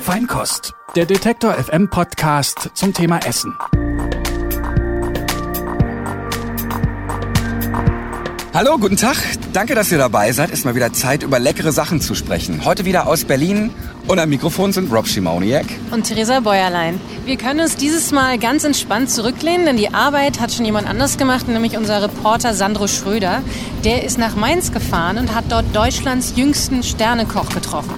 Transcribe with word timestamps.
Feinkost, 0.00 0.74
der 0.96 1.06
Detektor 1.06 1.54
FM 1.54 1.88
Podcast 1.90 2.70
zum 2.74 2.94
Thema 2.94 3.18
Essen. 3.26 3.56
Hallo, 8.54 8.78
guten 8.78 8.96
Tag. 8.96 9.16
Danke, 9.52 9.74
dass 9.74 9.90
ihr 9.90 9.98
dabei 9.98 10.32
seid. 10.32 10.50
Ist 10.50 10.64
mal 10.64 10.74
wieder 10.74 10.92
Zeit, 10.92 11.22
über 11.22 11.38
leckere 11.38 11.72
Sachen 11.72 12.00
zu 12.00 12.14
sprechen. 12.14 12.64
Heute 12.64 12.84
wieder 12.84 13.06
aus 13.06 13.24
Berlin. 13.24 13.70
Und 14.06 14.18
am 14.18 14.28
Mikrofon 14.28 14.72
sind 14.72 14.92
Rob 14.92 15.08
Schimoniak. 15.08 15.66
Und 15.90 16.04
Theresa 16.04 16.40
Bäuerlein. 16.40 17.00
Wir 17.24 17.36
können 17.36 17.60
uns 17.60 17.76
dieses 17.76 18.12
Mal 18.12 18.38
ganz 18.38 18.64
entspannt 18.64 19.10
zurücklehnen, 19.10 19.66
denn 19.66 19.76
die 19.76 19.92
Arbeit 19.92 20.40
hat 20.40 20.52
schon 20.52 20.64
jemand 20.64 20.88
anders 20.88 21.18
gemacht, 21.18 21.48
nämlich 21.48 21.76
unser 21.76 22.02
Reporter 22.02 22.54
Sandro 22.54 22.86
Schröder. 22.86 23.42
Der 23.84 24.04
ist 24.04 24.18
nach 24.18 24.36
Mainz 24.36 24.72
gefahren 24.72 25.18
und 25.18 25.34
hat 25.34 25.46
dort 25.48 25.74
Deutschlands 25.74 26.34
jüngsten 26.36 26.82
Sternekoch 26.82 27.48
getroffen. 27.48 27.94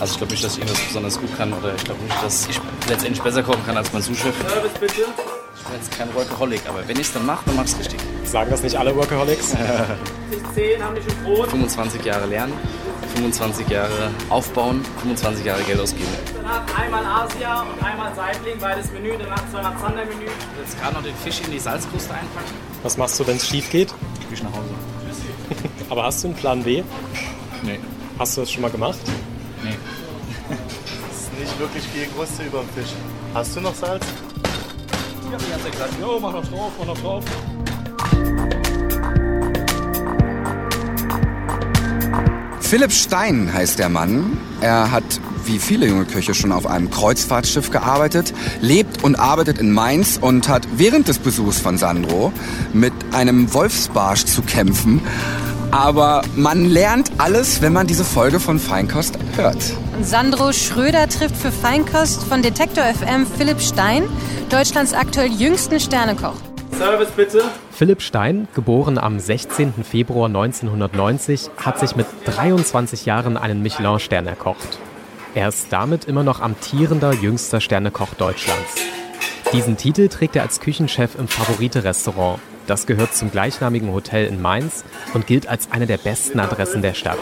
Also 0.00 0.12
ich 0.12 0.18
glaube 0.18 0.32
nicht, 0.32 0.44
dass 0.44 0.52
ich 0.52 0.58
irgendwas 0.60 0.80
besonders 0.80 1.20
gut 1.20 1.36
kann 1.36 1.52
oder 1.52 1.74
ich 1.74 1.84
glaube 1.84 2.02
nicht, 2.02 2.22
dass 2.22 2.48
ich 2.48 2.60
letztendlich 2.88 3.22
besser 3.22 3.42
kochen 3.42 3.64
kann 3.66 3.76
als 3.76 3.92
mein 3.92 4.02
Sous-Chef. 4.02 4.34
Service 4.48 4.72
bitte. 4.78 4.94
Ich 5.56 5.64
bin 5.64 5.74
jetzt 5.74 5.90
kein 5.98 6.14
Workaholic, 6.14 6.60
aber 6.68 6.86
wenn 6.86 6.96
ich 6.96 7.08
es 7.08 7.12
dann 7.12 7.26
mache, 7.26 7.42
dann 7.46 7.56
mache 7.56 7.66
ich 7.66 7.72
es 7.72 7.78
richtig. 7.80 8.00
Sagen 8.24 8.50
das 8.50 8.62
nicht 8.62 8.76
alle 8.76 8.94
Workaholics? 8.94 9.56
10 10.54 10.82
haben 10.82 10.94
nicht 10.94 11.24
Brot. 11.24 11.50
25 11.50 12.04
Jahre 12.04 12.26
lernen, 12.26 12.52
25 13.16 13.68
Jahre 13.68 14.10
aufbauen, 14.28 14.84
25 15.02 15.44
Jahre 15.44 15.62
Geld 15.62 15.80
ausgeben. 15.80 16.06
Danach 16.36 16.78
einmal 16.78 17.04
Asia 17.04 17.62
und 17.62 17.84
einmal 17.84 18.14
Saibling, 18.14 18.58
beides 18.60 18.92
Menü, 18.92 19.10
danach 19.18 19.42
zweimal 19.50 19.76
Zandermenü. 19.80 20.26
Jetzt 20.60 20.80
gerade 20.80 20.94
noch 20.94 21.02
den 21.02 21.16
Fisch 21.16 21.40
in 21.44 21.50
die 21.50 21.58
Salzkruste 21.58 22.14
einpacken. 22.14 22.54
Was 22.84 22.96
machst 22.96 23.18
du, 23.18 23.26
wenn 23.26 23.36
es 23.36 23.48
schief 23.48 23.68
geht? 23.70 23.92
Ich 24.30 24.38
gehe 24.38 24.48
nach 24.48 24.56
Hause. 24.56 24.68
Aber 25.90 26.04
hast 26.04 26.22
du 26.22 26.28
einen 26.28 26.36
Plan 26.36 26.62
B? 26.62 26.84
Nee. 27.62 27.80
Hast 28.18 28.36
du 28.36 28.42
das 28.42 28.50
schon 28.50 28.62
mal 28.62 28.70
gemacht? 28.70 28.98
Nee. 29.64 29.76
Es 31.10 31.22
ist 31.22 31.38
nicht 31.38 31.58
wirklich 31.58 31.84
viel 31.84 32.06
Kruste 32.06 32.44
über 32.44 32.60
dem 32.60 32.68
Fisch. 32.70 32.94
Hast 33.34 33.56
du 33.56 33.60
noch 33.60 33.74
Salz? 33.74 34.04
Ich 35.26 35.32
habe 35.32 35.44
die 35.44 35.50
ganze 35.50 35.64
Zeit 35.64 35.72
gesagt, 35.72 35.94
jo, 36.00 36.18
mach 36.20 36.32
noch 36.32 36.46
drauf, 36.46 36.72
mach 36.78 36.86
noch 36.86 36.98
drauf. 36.98 37.24
Philipp 42.60 42.92
Stein 42.92 43.50
heißt 43.52 43.78
der 43.78 43.88
Mann. 43.88 44.38
Er 44.60 44.90
hat 44.90 45.20
wie 45.46 45.58
viele 45.58 45.86
junge 45.86 46.04
Köche 46.04 46.34
schon 46.34 46.52
auf 46.52 46.66
einem 46.66 46.90
Kreuzfahrtschiff 46.90 47.70
gearbeitet, 47.70 48.34
lebt 48.60 49.02
und 49.02 49.18
arbeitet 49.18 49.58
in 49.58 49.72
Mainz 49.72 50.18
und 50.20 50.48
hat 50.48 50.68
während 50.76 51.08
des 51.08 51.18
Besuchs 51.18 51.58
von 51.58 51.78
Sandro 51.78 52.32
mit 52.74 52.92
einem 53.12 53.52
Wolfsbarsch 53.54 54.26
zu 54.26 54.42
kämpfen. 54.42 55.00
Aber 55.70 56.22
man 56.34 56.64
lernt 56.64 57.10
alles, 57.18 57.60
wenn 57.60 57.74
man 57.74 57.86
diese 57.86 58.04
Folge 58.04 58.40
von 58.40 58.58
Feinkost 58.58 59.18
hört. 59.36 59.58
Sandro 60.00 60.52
Schröder 60.52 61.08
trifft 61.08 61.36
für 61.36 61.52
Feinkost 61.52 62.24
von 62.24 62.40
Detektor 62.40 62.84
FM 62.84 63.26
Philipp 63.26 63.60
Stein, 63.60 64.04
Deutschlands 64.48 64.94
aktuell 64.94 65.30
jüngsten 65.30 65.78
Sternekoch. 65.78 66.36
Service 66.78 67.10
bitte. 67.10 67.42
Philipp 67.70 68.00
Stein, 68.00 68.48
geboren 68.54 68.96
am 68.98 69.18
16. 69.18 69.74
Februar 69.84 70.26
1990, 70.28 71.50
hat 71.58 71.78
sich 71.80 71.96
mit 71.96 72.06
23 72.24 73.04
Jahren 73.04 73.36
einen 73.36 73.62
Michelin-Stern 73.62 74.26
erkocht. 74.26 74.78
Er 75.34 75.48
ist 75.48 75.66
damit 75.70 76.06
immer 76.06 76.22
noch 76.22 76.40
amtierender 76.40 77.12
jüngster 77.12 77.60
Sternekoch 77.60 78.14
Deutschlands. 78.14 78.76
Diesen 79.52 79.76
Titel 79.76 80.08
trägt 80.08 80.36
er 80.36 80.42
als 80.42 80.60
Küchenchef 80.60 81.14
im 81.18 81.28
Favorite-Restaurant. 81.28 82.38
Das 82.68 82.86
gehört 82.86 83.14
zum 83.14 83.30
gleichnamigen 83.30 83.92
Hotel 83.92 84.26
in 84.26 84.42
Mainz 84.42 84.84
und 85.14 85.26
gilt 85.26 85.48
als 85.48 85.72
eine 85.72 85.86
der 85.86 85.96
besten 85.96 86.38
Adressen 86.38 86.82
der 86.82 86.92
Stadt. 86.92 87.18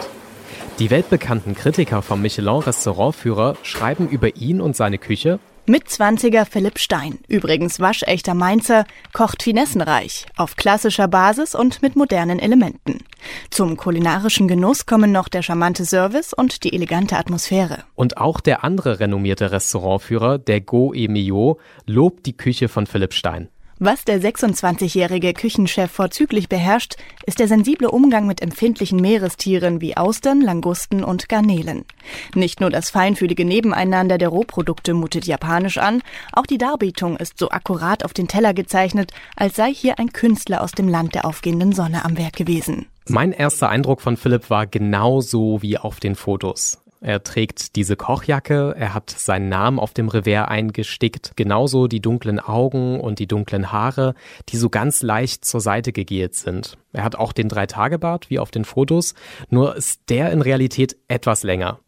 Die 0.77 0.91
weltbekannten 0.91 1.55
Kritiker 1.55 2.01
vom 2.01 2.21
Michelin-Restaurantführer 2.21 3.55
schreiben 3.63 4.09
über 4.09 4.35
ihn 4.35 4.61
und 4.61 4.75
seine 4.75 4.97
Küche, 4.97 5.39
Mitzwanziger 5.69 6.45
Philipp 6.45 6.79
Stein, 6.79 7.19
übrigens 7.27 7.81
waschechter 7.81 8.33
Mainzer, 8.33 8.85
kocht 9.11 9.43
finessenreich, 9.43 10.25
auf 10.37 10.55
klassischer 10.55 11.09
Basis 11.09 11.55
und 11.55 11.81
mit 11.81 11.97
modernen 11.97 12.39
Elementen. 12.39 12.99
Zum 13.49 13.75
kulinarischen 13.75 14.47
Genuss 14.47 14.85
kommen 14.85 15.11
noch 15.11 15.27
der 15.27 15.41
charmante 15.41 15.83
Service 15.83 16.31
und 16.31 16.63
die 16.63 16.71
elegante 16.71 17.17
Atmosphäre. 17.17 17.83
Und 17.95 18.15
auch 18.15 18.39
der 18.39 18.63
andere 18.63 19.01
renommierte 19.01 19.51
Restaurantführer, 19.51 20.37
der 20.37 20.61
Go 20.61 20.93
Emio, 20.93 21.59
lobt 21.85 22.25
die 22.25 22.37
Küche 22.37 22.69
von 22.69 22.87
Philipp 22.87 23.13
Stein. 23.13 23.49
Was 23.79 24.03
der 24.05 24.19
26-jährige 24.19 25.33
Küchenchef 25.33 25.91
vorzüglich 25.91 26.49
beherrscht, 26.49 26.95
ist 27.27 27.37
der 27.37 27.47
sensible 27.47 27.91
Umgang 27.91 28.25
mit 28.25 28.41
empfindlichen 28.41 28.99
Meerestieren 28.99 29.81
wie 29.81 29.95
Austern, 29.95 30.41
Langusten 30.41 31.03
und 31.03 31.29
Garnelen. 31.29 31.85
Nicht 32.33 32.59
nur 32.59 32.71
das 32.71 32.89
feinfühlige 32.89 33.45
Nebeneinander 33.45 34.17
der 34.17 34.29
Rohprodukte 34.29 34.95
mutet 34.95 35.27
japanisch 35.27 35.77
an, 35.77 36.01
auch 36.33 36.47
die 36.47 36.57
Darbietung 36.57 37.17
ist 37.17 37.37
so 37.37 37.51
akkurat 37.51 38.03
auf 38.03 38.13
den 38.13 38.27
Teller 38.27 38.55
gezeichnet, 38.55 39.11
als 39.35 39.55
sei 39.55 39.71
hier 39.71 39.99
ein 39.99 40.11
Künstler 40.11 40.63
aus 40.63 40.71
dem 40.71 40.87
Land 40.87 41.13
der 41.13 41.25
aufgehenden 41.25 41.71
Sonne 41.71 42.03
am 42.03 42.17
Werk 42.17 42.35
gewesen. 42.35 42.87
Mein 43.07 43.31
erster 43.31 43.69
Eindruck 43.69 44.01
von 44.01 44.17
Philipp 44.17 44.49
war 44.49 44.65
genauso 44.65 45.61
wie 45.61 45.77
auf 45.77 45.99
den 45.99 46.15
Fotos. 46.15 46.79
Er 46.99 47.23
trägt 47.23 47.75
diese 47.75 47.95
Kochjacke, 47.95 48.73
er 48.77 48.93
hat 48.93 49.09
seinen 49.09 49.49
Namen 49.49 49.79
auf 49.79 49.93
dem 49.93 50.09
Revers 50.09 50.47
eingestickt, 50.47 51.33
genauso 51.35 51.87
die 51.87 52.01
dunklen 52.01 52.39
Augen 52.39 52.99
und 52.99 53.19
die 53.19 53.27
dunklen 53.27 53.71
Haare, 53.71 54.15
die 54.49 54.57
so 54.57 54.69
ganz 54.69 55.03
leicht 55.03 55.45
zur 55.45 55.61
Seite 55.61 55.91
gegelt 55.91 56.35
sind. 56.35 56.77
Er 56.93 57.03
hat 57.03 57.15
auch 57.15 57.33
den 57.33 57.49
Drei-Tage-Bart 57.49 58.29
wie 58.29 58.39
auf 58.39 58.51
den 58.51 58.65
Fotos, 58.65 59.13
nur 59.49 59.75
ist 59.75 60.09
der 60.09 60.31
in 60.31 60.41
Realität 60.41 60.97
etwas 61.07 61.43
länger. 61.43 61.79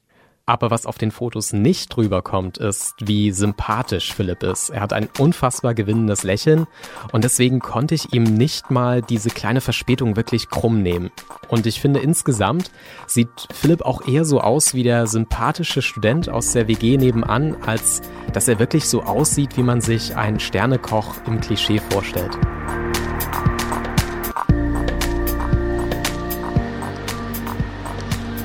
Aber 0.49 0.71
was 0.71 0.87
auf 0.87 0.97
den 0.97 1.11
Fotos 1.11 1.53
nicht 1.53 1.95
drüber 1.95 2.23
kommt, 2.23 2.57
ist, 2.57 2.95
wie 3.01 3.31
sympathisch 3.31 4.15
Philipp 4.15 4.41
ist. 4.41 4.71
Er 4.71 4.81
hat 4.81 4.93
ein 4.93 5.07
unfassbar 5.19 5.75
gewinnendes 5.75 6.23
Lächeln 6.23 6.65
und 7.11 7.23
deswegen 7.23 7.59
konnte 7.59 7.93
ich 7.93 8.13
ihm 8.13 8.23
nicht 8.23 8.71
mal 8.71 9.03
diese 9.03 9.29
kleine 9.29 9.61
Verspätung 9.61 10.15
wirklich 10.15 10.49
krumm 10.49 10.81
nehmen. 10.81 11.11
Und 11.49 11.67
ich 11.67 11.79
finde 11.79 11.99
insgesamt 11.99 12.71
sieht 13.05 13.29
Philipp 13.53 13.83
auch 13.83 14.07
eher 14.07 14.25
so 14.25 14.41
aus 14.41 14.73
wie 14.73 14.81
der 14.81 15.05
sympathische 15.05 15.83
Student 15.83 16.29
aus 16.29 16.53
der 16.53 16.67
WG 16.67 16.97
nebenan, 16.97 17.55
als 17.67 18.01
dass 18.33 18.47
er 18.47 18.57
wirklich 18.57 18.85
so 18.85 19.03
aussieht, 19.03 19.55
wie 19.55 19.61
man 19.61 19.81
sich 19.81 20.15
einen 20.15 20.39
Sternekoch 20.39 21.13
im 21.27 21.39
Klischee 21.41 21.79
vorstellt. 21.91 22.39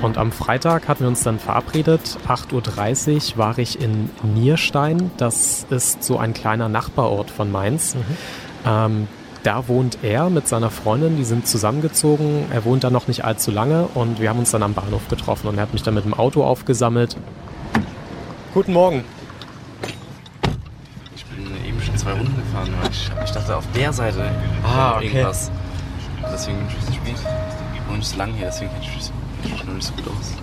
Und 0.05 0.19
am 0.19 0.33
Freitag 0.33 0.87
hatten 0.87 1.01
wir 1.01 1.09
uns 1.09 1.23
dann 1.23 1.39
verabredet. 1.39 2.19
8.30 2.29 3.33
Uhr 3.33 3.39
war 3.39 3.59
ich 3.59 3.81
in 3.81 4.11
Nierstein. 4.23 5.11
Das 5.17 5.67
ist 5.71 6.05
so 6.05 6.19
ein 6.19 6.35
kleiner 6.35 6.69
Nachbarort 6.69 7.31
von 7.31 7.51
Mainz. 7.51 7.95
Mhm. 7.95 8.01
Ähm, 8.67 9.09
da 9.45 9.67
wohnt 9.67 9.99
er 10.03 10.29
mit 10.29 10.47
seiner 10.47 10.71
Freundin, 10.71 11.17
die 11.17 11.25
sind 11.25 11.47
zusammengezogen. 11.47 12.45
Er 12.53 12.67
wohnt 12.67 12.85
da 12.85 12.91
noch 12.91 13.09
nicht 13.09 13.25
allzu 13.25 13.51
lange 13.51 13.85
und 13.95 14.21
wir 14.21 14.29
haben 14.29 14.41
uns 14.41 14.51
dann 14.51 14.63
am 14.63 14.75
Bahnhof 14.75 15.09
getroffen 15.09 15.49
und 15.49 15.57
er 15.57 15.63
hat 15.63 15.73
mich 15.73 15.83
dann 15.83 15.95
mit 15.95 16.05
dem 16.05 16.13
Auto 16.13 16.45
aufgesammelt. 16.45 17.17
Guten 18.53 18.75
Morgen. 18.75 19.05
Ich 21.17 21.25
bin 21.25 21.47
eben 21.67 21.81
schon 21.81 21.97
zwei 21.97 22.13
Runden 22.13 22.37
gefahren, 22.37 22.71
weil 22.83 22.91
ich, 22.91 23.11
ich 23.25 23.31
dachte 23.31 23.57
auf 23.57 23.65
der 23.75 23.93
Seite 23.93 24.31
Ah, 24.67 24.97
okay. 24.97 25.07
irgendwas. 25.07 25.51
Deswegen 26.31 26.59
bin 26.59 26.69
ich 26.69 26.85
so 26.85 26.93
spät. 26.93 27.17
Und 27.89 27.99
nicht 27.99 28.09
so 28.09 28.19
lang 28.19 28.33
hier, 28.35 28.47
deswegen 28.47 28.71
kenne 28.71 28.85
ich 28.85 29.14
noch 29.67 29.75
nicht 29.75 29.87
so 29.87 29.95
gut 29.95 30.07
aus. 30.09 30.35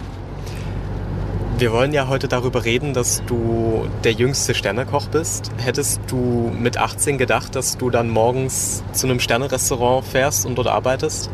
Wir 1.58 1.72
wollen 1.72 1.94
ja 1.94 2.08
heute 2.08 2.28
darüber 2.28 2.66
reden, 2.66 2.94
dass 2.94 3.22
du 3.28 3.86
der 4.04 4.14
jüngste 4.14 4.56
Sternekoch 4.56 5.08
bist. 5.10 5.52
Hättest 5.58 6.02
du 6.08 6.52
mit 6.58 6.78
18 6.78 7.20
gedacht, 7.20 7.56
dass 7.56 7.78
du 7.78 7.92
dann 7.92 8.10
morgens 8.10 8.84
zu 8.94 9.06
einem 9.06 9.20
Sternerestaurant 9.20 10.04
fährst 10.04 10.48
und 10.48 10.56
dort 10.56 10.68
arbeitest? 10.68 11.30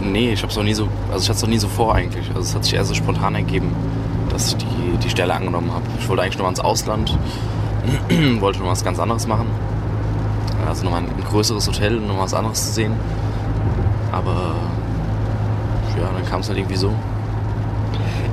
Nee, 0.00 0.32
ich 0.32 0.42
hab's 0.42 0.56
noch 0.56 0.62
nie 0.62 0.72
so, 0.72 0.88
also 1.12 1.24
ich 1.24 1.28
hatte 1.28 1.36
es 1.36 1.42
noch 1.42 1.50
nie 1.50 1.58
so 1.58 1.68
vor 1.68 1.94
eigentlich. 1.94 2.26
Also 2.28 2.40
es 2.40 2.54
hat 2.54 2.64
sich 2.64 2.72
eher 2.72 2.84
so 2.84 2.94
spontan 2.94 3.34
ergeben, 3.34 3.74
dass 4.30 4.48
ich 4.48 4.56
die, 4.56 4.96
die 5.02 5.10
Stelle 5.10 5.34
angenommen 5.34 5.72
habe. 5.72 5.84
Ich 5.98 6.08
wollte 6.08 6.22
eigentlich 6.22 6.38
noch 6.38 6.44
mal 6.44 6.50
ins 6.50 6.60
Ausland, 6.60 7.18
wollte 8.40 8.60
noch 8.60 8.68
was 8.68 8.82
ganz 8.82 8.98
anderes 8.98 9.26
machen. 9.26 9.48
Also 10.66 10.84
nochmal 10.84 11.02
ein 11.02 11.24
größeres 11.28 11.66
Hotel, 11.66 11.98
um 11.98 12.06
noch 12.06 12.18
was 12.18 12.32
anderes 12.32 12.66
zu 12.68 12.72
sehen. 12.72 12.92
Aber 14.12 14.54
ja, 16.00 16.08
dann 16.14 16.24
kam 16.28 16.40
es 16.40 16.48
halt 16.48 16.58
irgendwie 16.58 16.76
so. 16.76 16.92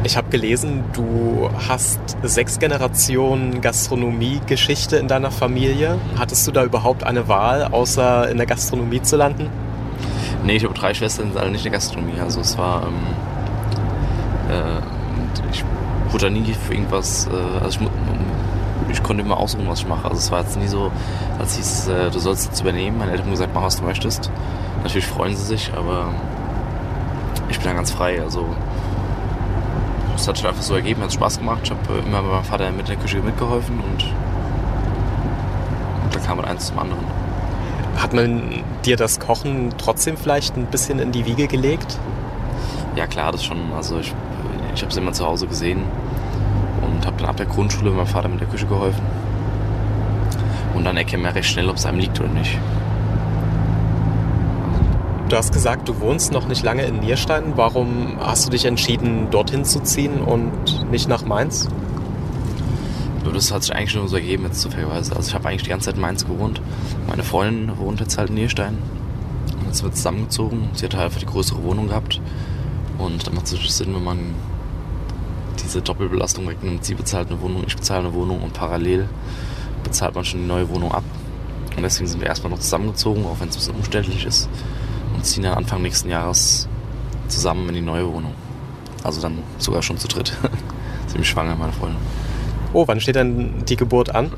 Ich 0.04 0.18
habe 0.18 0.30
gelesen, 0.30 0.84
du 0.94 1.50
hast 1.68 2.00
sechs 2.22 2.60
Generationen 2.60 3.60
Gastronomie-Geschichte 3.62 4.98
in 4.98 5.08
deiner 5.08 5.32
Familie. 5.32 5.98
Hattest 6.20 6.46
du 6.48 6.52
da 6.52 6.64
überhaupt 6.64 7.04
eine 7.04 7.28
Wahl, 7.28 7.64
außer 7.72 8.30
in 8.30 8.38
der 8.38 8.46
Gastronomie 8.46 9.02
zu 9.02 9.18
landen? 9.18 9.50
Nee, 10.44 10.58
ich 10.58 10.64
habe 10.64 10.76
drei 10.76 10.94
Schwestern, 10.94 11.32
sind 11.32 11.40
alle 11.40 11.50
nicht 11.50 11.66
in 11.66 11.72
der 11.72 11.80
Gastronomie. 11.80 12.20
Also 12.22 12.40
es 12.42 12.56
war, 12.56 12.84
ähm, 12.84 12.94
äh, 14.52 15.52
ich 15.52 15.66
wurde 16.12 16.26
da 16.26 16.30
nie 16.30 16.54
für 16.54 16.74
irgendwas, 16.76 17.28
äh, 17.28 17.64
also 17.64 17.70
ich, 17.70 17.82
mu- 17.82 17.90
ich 18.92 19.02
konnte 19.02 19.24
immer 19.24 19.38
aussuchen, 19.38 19.68
was 19.68 19.80
ich 19.80 19.88
mache. 19.88 20.06
Also 20.06 20.18
es 20.18 20.30
war 20.32 20.42
jetzt 20.42 20.56
nie 20.60 20.68
so, 20.68 20.92
als 21.40 21.56
hieß, 21.56 21.88
äh, 21.88 22.12
du 22.12 22.20
sollst 22.20 22.46
jetzt 22.46 22.62
übernehmen. 22.62 23.00
Meine 23.00 23.10
Eltern 23.10 23.26
haben 23.26 23.32
gesagt, 23.32 23.54
mach 23.56 23.64
was 23.64 23.78
du 23.78 23.84
möchtest. 23.84 24.30
Natürlich 24.84 25.08
freuen 25.08 25.36
sie 25.36 25.46
sich, 25.46 25.72
aber 25.76 26.10
ich 27.50 27.57
bin 27.57 27.68
da 27.68 27.74
ganz 27.74 27.92
frei. 27.92 28.21
Also 28.21 28.45
das 30.13 30.27
hat 30.27 30.38
sich 30.38 30.47
einfach 30.47 30.62
so 30.62 30.75
ergeben, 30.75 31.01
hat 31.03 31.13
Spaß 31.13 31.39
gemacht. 31.39 31.62
Ich 31.63 31.71
habe 31.71 31.81
äh, 31.94 32.07
immer 32.07 32.21
bei 32.21 32.30
meinem 32.30 32.44
Vater 32.44 32.71
mit 32.71 32.88
der 32.88 32.95
Küche 32.95 33.19
mitgeholfen 33.19 33.80
und 33.80 34.06
da 36.12 36.19
kam 36.19 36.38
man 36.38 36.45
eins 36.45 36.68
zum 36.68 36.80
anderen. 36.80 37.03
Hat 37.97 38.13
man 38.13 38.63
dir 38.86 38.97
das 38.97 39.19
Kochen 39.19 39.74
trotzdem 39.77 40.18
vielleicht 40.18 40.57
ein 40.57 40.65
bisschen 40.65 41.00
in 41.00 41.12
die 41.12 41.25
Wiege 41.25 41.47
gelegt? 41.47 41.97
Ja 42.95 43.07
klar, 43.07 43.31
das 43.31 43.44
schon. 43.44 43.57
Also 43.75 44.00
ich, 44.00 44.13
ich 44.74 44.81
habe 44.81 44.92
es 44.92 44.97
immer 44.97 45.12
zu 45.12 45.25
Hause 45.25 45.47
gesehen 45.47 45.81
und 46.81 47.06
habe 47.06 47.18
dann 47.18 47.27
ab 47.27 47.38
der 47.38 47.45
Grundschule 47.45 47.92
meinem 47.92 48.07
Vater 48.07 48.30
mit 48.30 48.39
der 48.39 48.47
Küche 48.47 48.65
geholfen. 48.65 49.03
Und 50.74 50.83
dann 50.86 50.97
erkennt 50.97 51.24
man 51.24 51.33
recht 51.33 51.50
schnell, 51.50 51.69
ob 51.69 51.77
es 51.77 51.86
einem 51.86 52.00
liegt 52.00 52.19
oder 52.19 52.30
nicht. 52.30 52.57
Du 55.27 55.36
hast 55.36 55.51
gesagt, 55.51 55.89
du 55.89 56.00
wohnst 56.01 56.31
noch 56.31 56.48
nicht 56.48 56.62
lange 56.62 56.83
in 56.83 57.00
Nierstein. 57.00 57.54
Warum 57.56 58.19
hast 58.19 58.45
du 58.45 58.51
dich 58.51 58.66
entschieden, 58.66 59.31
dorthin 59.31 59.66
zu 59.66 59.81
ziehen 59.81 60.22
und 60.22 60.92
nicht 60.92 61.10
nach 61.10 61.25
Mainz? 61.25 61.68
Das 63.33 63.51
hat 63.51 63.63
sich 63.63 63.75
eigentlich 63.75 63.95
nur 63.95 64.07
so 64.07 64.18
ergeben, 64.18 64.44
jetzt 64.44 64.62
zufälligerweise. 64.62 65.16
Also 65.16 65.30
ich 65.30 65.33
habe 65.33 65.50
eigentlich 65.50 65.63
die 65.63 65.69
ganze 65.69 65.88
Zeit 65.88 65.95
in 65.95 66.01
Mainz 66.01 66.27
gewohnt. 66.27 66.62
Meine 67.07 67.24
Freundin 67.24 67.75
wohnt 67.80 68.00
jetzt 68.01 68.19
halt 68.19 68.30
in 68.30 68.36
Nierstein. 68.36 68.77
Und 69.60 69.66
jetzt 69.66 69.81
wird 69.81 69.95
zusammengezogen. 69.95 70.69
Sie 70.74 70.86
hat 70.86 70.94
halt 70.94 71.06
einfach 71.06 71.19
die 71.19 71.25
größere 71.25 71.63
Wohnung 71.63 71.88
gehabt. 71.88 72.21
Und 73.00 73.25
da 73.25 73.31
macht 73.31 73.51
es 73.51 73.78
Sinn, 73.78 73.95
wenn 73.95 74.04
man 74.04 74.19
diese 75.63 75.81
Doppelbelastung 75.81 76.48
wegnimmt. 76.48 76.86
Sie 76.86 76.94
bezahlt 76.94 77.31
eine 77.31 77.42
Wohnung, 77.42 77.63
ich 77.66 77.75
bezahle 77.75 78.06
eine 78.07 78.13
Wohnung 78.13 78.44
und 78.44 78.54
parallel 78.54 79.10
bezahlt 79.83 80.13
man 80.13 80.24
schon 80.24 80.42
die 80.42 80.48
neue 80.48 80.69
Wohnung 80.69 80.92
ab. 80.92 81.04
Und 81.75 81.81
deswegen 81.81 82.07
sind 82.07 82.21
wir 82.21 82.28
erstmal 82.28 82.51
noch 82.51 82.60
zusammengezogen, 82.60 83.25
auch 83.25 83.39
wenn 83.39 83.50
es 83.50 83.56
ein 83.56 83.60
bisschen 83.60 83.75
umständlich 83.75 84.24
ist 84.24 84.48
ziehen 85.25 85.44
dann 85.44 85.56
Anfang 85.56 85.81
nächsten 85.81 86.10
Jahres 86.10 86.68
zusammen 87.27 87.68
in 87.69 87.75
die 87.75 87.81
neue 87.81 88.12
Wohnung. 88.12 88.33
Also 89.04 89.22
dann 89.22 89.39
sogar 89.57 89.81
schon 89.81 89.98
zu 89.98 90.07
dritt. 90.07 90.36
Ziemlich 91.07 91.30
schwanger, 91.30 91.56
meine 91.56 91.74
Freundin. 91.74 92.00
Oh, 92.74 92.88
wann 92.88 93.00
steht 93.00 93.16
denn 93.16 93.66
die 93.66 93.75
Geburt 93.75 94.13
an? 94.13 94.31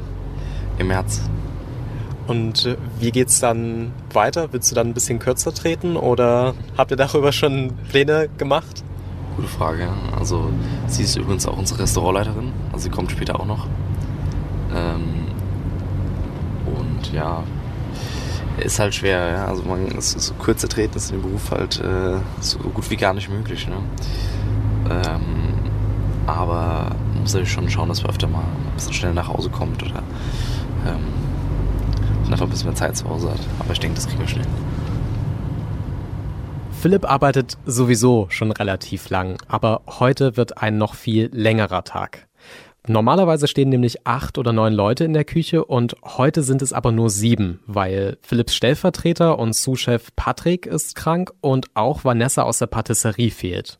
Im 0.77 0.87
März. 0.87 1.21
Und 2.27 2.65
äh, 2.65 2.77
wie 2.99 3.11
geht's 3.11 3.39
dann 3.39 3.93
weiter? 4.11 4.49
Willst 4.51 4.69
du 4.69 4.75
dann 4.75 4.87
ein 4.87 4.93
bisschen 4.93 5.19
kürzer 5.19 5.53
treten 5.53 5.95
oder 5.95 6.53
habt 6.77 6.91
ihr 6.91 6.97
darüber 6.97 7.31
schon 7.31 7.73
Pläne 7.89 8.27
gemacht? 8.37 8.83
Gute 9.37 9.47
Frage. 9.47 9.87
Also 10.17 10.49
sie 10.87 11.03
ist 11.03 11.15
übrigens 11.15 11.47
auch 11.47 11.57
unsere 11.57 11.81
Restaurantleiterin. 11.81 12.51
Also 12.71 12.85
sie 12.85 12.89
kommt 12.89 13.11
später 13.11 13.39
auch 13.39 13.45
noch. 13.45 13.67
Ähm, 14.75 15.27
und 16.65 17.13
ja, 17.13 17.43
ist 18.59 18.79
halt 18.79 18.95
schwer. 18.95 19.31
Ja? 19.31 19.45
Also 19.45 19.63
man 19.63 19.87
ist 19.87 20.19
so 20.19 20.33
kürzer 20.35 20.67
treten 20.67 20.97
ist 20.97 21.11
in 21.11 21.17
dem 21.17 21.23
Beruf 21.23 21.51
halt 21.51 21.79
äh, 21.79 22.17
so 22.39 22.59
gut 22.59 22.89
wie 22.89 22.97
gar 22.97 23.13
nicht 23.13 23.29
möglich. 23.29 23.67
Ne? 23.67 23.77
Ähm, 24.89 25.53
aber 26.25 26.91
man 27.13 27.21
muss 27.21 27.33
natürlich 27.33 27.51
schon 27.51 27.69
schauen, 27.69 27.89
dass 27.89 28.01
man 28.01 28.11
öfter 28.11 28.27
mal 28.27 28.39
ein 28.39 28.75
bisschen 28.75 28.93
schnell 28.93 29.13
nach 29.13 29.29
Hause 29.29 29.49
kommt 29.49 29.81
oder 29.81 30.03
ähm, 30.85 32.31
einfach 32.31 32.45
ein 32.45 32.49
bisschen 32.49 32.67
mehr 32.67 32.75
Zeit 32.75 32.97
zu 32.97 33.07
Hause 33.09 33.31
hat. 33.31 33.39
Aber 33.59 33.71
ich 33.71 33.79
denke, 33.79 33.95
das 33.95 34.07
kriegen 34.07 34.19
wir 34.19 34.27
schnell. 34.27 34.47
Philipp 36.71 37.09
arbeitet 37.09 37.57
sowieso 37.65 38.27
schon 38.29 38.51
relativ 38.51 39.09
lang, 39.09 39.41
aber 39.47 39.81
heute 39.99 40.37
wird 40.37 40.61
ein 40.61 40.77
noch 40.77 40.93
viel 40.93 41.29
längerer 41.33 41.83
Tag. 41.83 42.26
Normalerweise 42.89 43.47
stehen 43.47 43.67
nämlich 43.67 44.07
acht 44.07 44.37
oder 44.37 44.53
neun 44.53 44.73
Leute 44.73 45.03
in 45.03 45.13
der 45.13 45.25
Küche 45.25 45.65
und 45.65 45.97
heute 46.03 46.41
sind 46.41 46.61
es 46.61 46.71
aber 46.71 46.93
nur 46.93 47.09
sieben, 47.09 47.59
weil 47.67 48.17
Philipps 48.21 48.55
Stellvertreter 48.55 49.37
und 49.37 49.53
Sous-Chef 49.53 50.15
Patrick 50.15 50.65
ist 50.65 50.95
krank 50.95 51.33
und 51.41 51.67
auch 51.73 52.05
Vanessa 52.05 52.43
aus 52.43 52.59
der 52.59 52.67
Patisserie 52.67 53.29
fehlt. 53.29 53.79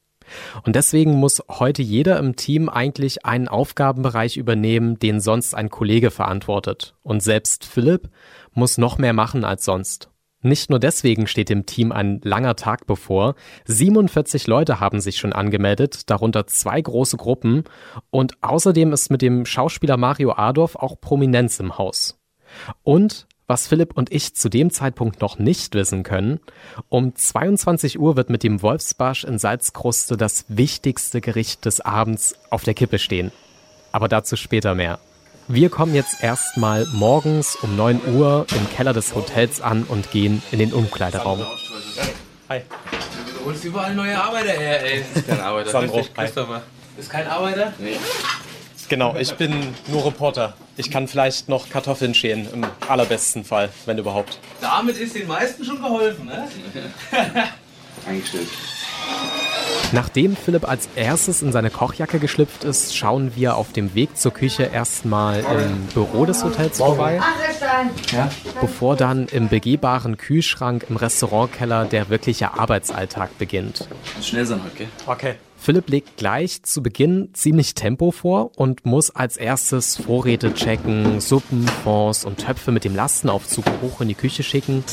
Und 0.63 0.75
deswegen 0.75 1.13
muss 1.13 1.41
heute 1.47 1.81
jeder 1.81 2.19
im 2.19 2.35
Team 2.35 2.67
eigentlich 2.67 3.25
einen 3.25 3.47
Aufgabenbereich 3.47 4.35
übernehmen, 4.35 4.99
den 4.99 5.21
sonst 5.21 5.55
ein 5.55 5.69
Kollege 5.69 6.11
verantwortet. 6.11 6.95
Und 7.01 7.23
selbst 7.23 7.63
Philipp 7.63 8.09
muss 8.53 8.77
noch 8.77 8.97
mehr 8.97 9.13
machen 9.13 9.45
als 9.45 9.63
sonst. 9.63 10.09
Nicht 10.47 10.69
nur 10.69 10.79
deswegen 10.79 11.27
steht 11.27 11.49
dem 11.49 11.65
Team 11.65 11.91
ein 11.91 12.21
langer 12.23 12.55
Tag 12.55 12.87
bevor. 12.87 13.35
47 13.65 14.47
Leute 14.47 14.79
haben 14.79 15.01
sich 15.01 15.17
schon 15.17 15.33
angemeldet, 15.33 16.09
darunter 16.09 16.47
zwei 16.47 16.79
große 16.81 17.17
Gruppen. 17.17 17.65
Und 18.11 18.41
außerdem 18.41 18.93
ist 18.93 19.11
mit 19.11 19.21
dem 19.21 19.45
Schauspieler 19.45 19.97
Mario 19.97 20.31
Adorf 20.31 20.75
auch 20.75 21.01
Prominenz 21.01 21.59
im 21.59 21.77
Haus. 21.77 22.17
Und 22.83 23.27
was 23.45 23.67
Philipp 23.67 23.95
und 23.95 24.11
ich 24.11 24.35
zu 24.35 24.49
dem 24.49 24.71
Zeitpunkt 24.71 25.21
noch 25.21 25.37
nicht 25.39 25.73
wissen 25.75 26.03
können, 26.03 26.39
um 26.89 27.15
22 27.15 27.99
Uhr 27.99 28.15
wird 28.15 28.29
mit 28.29 28.43
dem 28.43 28.61
Wolfsbarsch 28.61 29.23
in 29.23 29.39
Salzkruste 29.39 30.17
das 30.17 30.45
wichtigste 30.47 31.21
Gericht 31.21 31.65
des 31.65 31.81
Abends 31.81 32.35
auf 32.49 32.63
der 32.63 32.73
Kippe 32.73 32.99
stehen. 32.99 33.31
Aber 33.91 34.07
dazu 34.07 34.35
später 34.35 34.75
mehr. 34.75 34.99
Wir 35.49 35.69
kommen 35.69 35.95
jetzt 35.95 36.21
erstmal 36.21 36.85
morgens 36.87 37.55
um 37.55 37.77
9 37.77 38.15
Uhr 38.15 38.45
im 38.53 38.69
Keller 38.75 38.91
des 38.91 39.15
Hotels 39.15 39.61
an 39.61 39.83
und 39.83 40.11
gehen 40.11 40.43
in 40.51 40.59
den 40.59 40.73
Umkleideraum. 40.73 41.45
Hi. 42.49 42.61
Du 43.39 43.45
holst 43.45 43.63
überall 43.63 43.95
neue 43.95 44.21
Arbeiter 44.21 44.51
her, 44.51 44.83
ey. 44.83 45.05
Das 45.13 45.23
ist 45.23 45.29
kein 45.29 45.39
Arbeiter. 45.39 45.69
Sandro, 45.69 45.97
Richtig, 45.99 46.15
Christopher. 46.15 46.63
Ist 46.97 47.09
kein 47.09 47.27
Arbeiter? 47.27 47.71
Nee. 47.79 47.95
Genau, 48.89 49.15
ich 49.15 49.33
bin 49.35 49.73
nur 49.87 50.05
Reporter. 50.05 50.53
Ich 50.75 50.91
kann 50.91 51.07
vielleicht 51.07 51.47
noch 51.47 51.69
Kartoffeln 51.69 52.13
schälen, 52.13 52.51
im 52.51 52.65
allerbesten 52.85 53.45
Fall, 53.45 53.69
wenn 53.85 53.97
überhaupt. 53.97 54.39
Damit 54.59 54.97
ist 54.97 55.15
den 55.15 55.27
meisten 55.27 55.63
schon 55.63 55.77
geholfen, 55.81 56.25
ne? 56.25 56.49
Eingestellt. 58.05 58.47
Nachdem 59.93 60.35
Philipp 60.35 60.67
als 60.67 60.89
erstes 60.95 61.41
in 61.41 61.53
seine 61.53 61.69
Kochjacke 61.69 62.19
geschlüpft 62.19 62.65
ist, 62.65 62.95
schauen 62.95 63.31
wir 63.35 63.55
auf 63.55 63.71
dem 63.71 63.95
Weg 63.95 64.17
zur 64.17 64.33
Küche 64.33 64.63
erstmal 64.63 65.39
im 65.39 65.85
Büro 65.93 66.25
des 66.25 66.43
Hotels 66.43 66.77
vorbei, 66.79 67.21
Ja? 68.11 68.29
bevor 68.59 68.97
dann 68.97 69.27
im 69.27 69.47
begehbaren 69.47 70.17
Kühlschrank 70.17 70.85
im 70.89 70.97
Restaurantkeller 70.97 71.85
der 71.85 72.09
wirkliche 72.09 72.53
Arbeitsalltag 72.53 73.37
beginnt. 73.37 73.87
Muss 74.17 74.27
schnell 74.27 74.45
sein 74.45 74.61
heute, 74.63 74.75
gell? 74.75 74.87
Okay. 75.05 75.35
Philipp 75.57 75.89
legt 75.89 76.17
gleich 76.17 76.63
zu 76.63 76.81
Beginn 76.81 77.29
ziemlich 77.33 77.73
Tempo 77.73 78.11
vor 78.11 78.51
und 78.55 78.85
muss 78.85 79.09
als 79.09 79.37
erstes 79.37 79.97
Vorräte 79.97 80.53
checken, 80.53 81.19
Suppen, 81.19 81.67
Fonds 81.83 82.23
und 82.23 82.37
Töpfe 82.37 82.71
mit 82.71 82.83
dem 82.83 82.95
Lastenaufzug 82.95 83.65
hoch 83.81 84.01
in 84.01 84.07
die 84.07 84.15
Küche 84.15 84.43
schicken, 84.43 84.83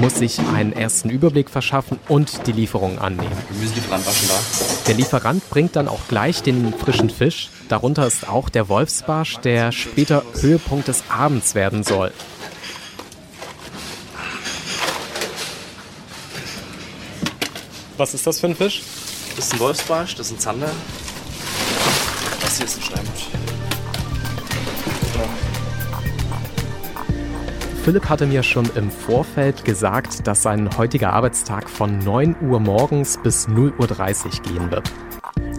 muss 0.00 0.16
sich 0.16 0.38
einen 0.40 0.72
ersten 0.72 1.10
Überblick 1.10 1.50
verschaffen 1.50 1.98
und 2.08 2.46
die 2.46 2.52
Lieferung 2.52 2.98
annehmen. 2.98 3.36
Gemüselieferant 3.48 4.06
war 4.06 4.12
schon 4.12 4.28
da. 4.28 4.34
Der 4.88 4.94
Lieferant 4.94 5.50
bringt 5.50 5.76
dann 5.76 5.88
auch 5.88 6.08
gleich 6.08 6.42
den 6.42 6.72
frischen 6.72 7.10
Fisch. 7.10 7.50
Darunter 7.68 8.06
ist 8.06 8.28
auch 8.28 8.48
der 8.48 8.68
Wolfsbarsch, 8.68 9.38
der 9.38 9.72
später 9.72 10.24
Höhepunkt 10.40 10.88
des 10.88 11.04
Abends 11.10 11.54
werden 11.54 11.84
soll. 11.84 12.12
Was 17.96 18.14
ist 18.14 18.26
das 18.26 18.38
für 18.40 18.46
ein 18.46 18.54
Fisch? 18.54 18.82
Das 19.38 19.46
ist 19.46 19.52
ein 19.52 19.60
Wolfsbarsch, 19.60 20.16
das 20.16 20.26
ist 20.26 20.32
ein 20.32 20.40
Zander. 20.40 20.70
Das 22.40 22.56
hier 22.56 22.66
ist 22.66 22.76
ein 22.76 22.82
Steinbusch. 22.82 23.28
Philipp 27.84 28.08
hatte 28.08 28.26
mir 28.26 28.42
schon 28.42 28.68
im 28.74 28.90
Vorfeld 28.90 29.64
gesagt, 29.64 30.26
dass 30.26 30.42
sein 30.42 30.76
heutiger 30.76 31.12
Arbeitstag 31.12 31.70
von 31.70 32.00
9 32.00 32.34
Uhr 32.50 32.58
morgens 32.58 33.16
bis 33.22 33.46
0 33.46 33.74
Uhr 33.78 33.86
30 33.86 34.42
gehen 34.42 34.72
wird. 34.72 34.90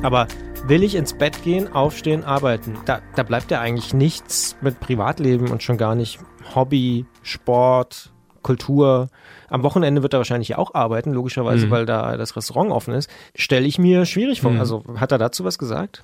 Aber 0.04 0.28
will 0.66 0.84
ich 0.84 0.96
ins 0.96 1.14
Bett 1.14 1.42
gehen, 1.42 1.72
aufstehen, 1.72 2.26
arbeiten? 2.26 2.78
Da, 2.84 3.00
da 3.16 3.24
bleibt 3.24 3.50
ja 3.50 3.62
eigentlich 3.62 3.94
nichts 3.94 4.58
mit 4.60 4.82
Privatleben 4.82 5.48
und 5.52 5.64
schon 5.64 5.78
gar 5.78 5.96
nicht 5.96 6.20
Hobby, 6.54 7.06
Sport, 7.24 8.12
Kultur. 8.42 9.08
Am 9.50 9.64
Wochenende 9.64 10.04
wird 10.04 10.14
er 10.14 10.20
wahrscheinlich 10.20 10.56
auch 10.56 10.74
arbeiten, 10.74 11.12
logischerweise, 11.12 11.68
Mhm. 11.68 11.72
weil 11.72 11.86
da 11.86 12.18
das 12.18 12.36
Restaurant 12.36 12.72
offen 12.72 12.94
ist. 12.94 13.10
Stelle 13.36 13.66
ich 13.66 13.80
mir 13.80 14.06
schwierig 14.06 14.42
vor. 14.42 14.52
Mhm. 14.52 14.60
Also 14.60 14.84
hat 14.98 15.12
er 15.12 15.18
dazu 15.18 15.44
was 15.44 15.58
gesagt? 15.58 16.04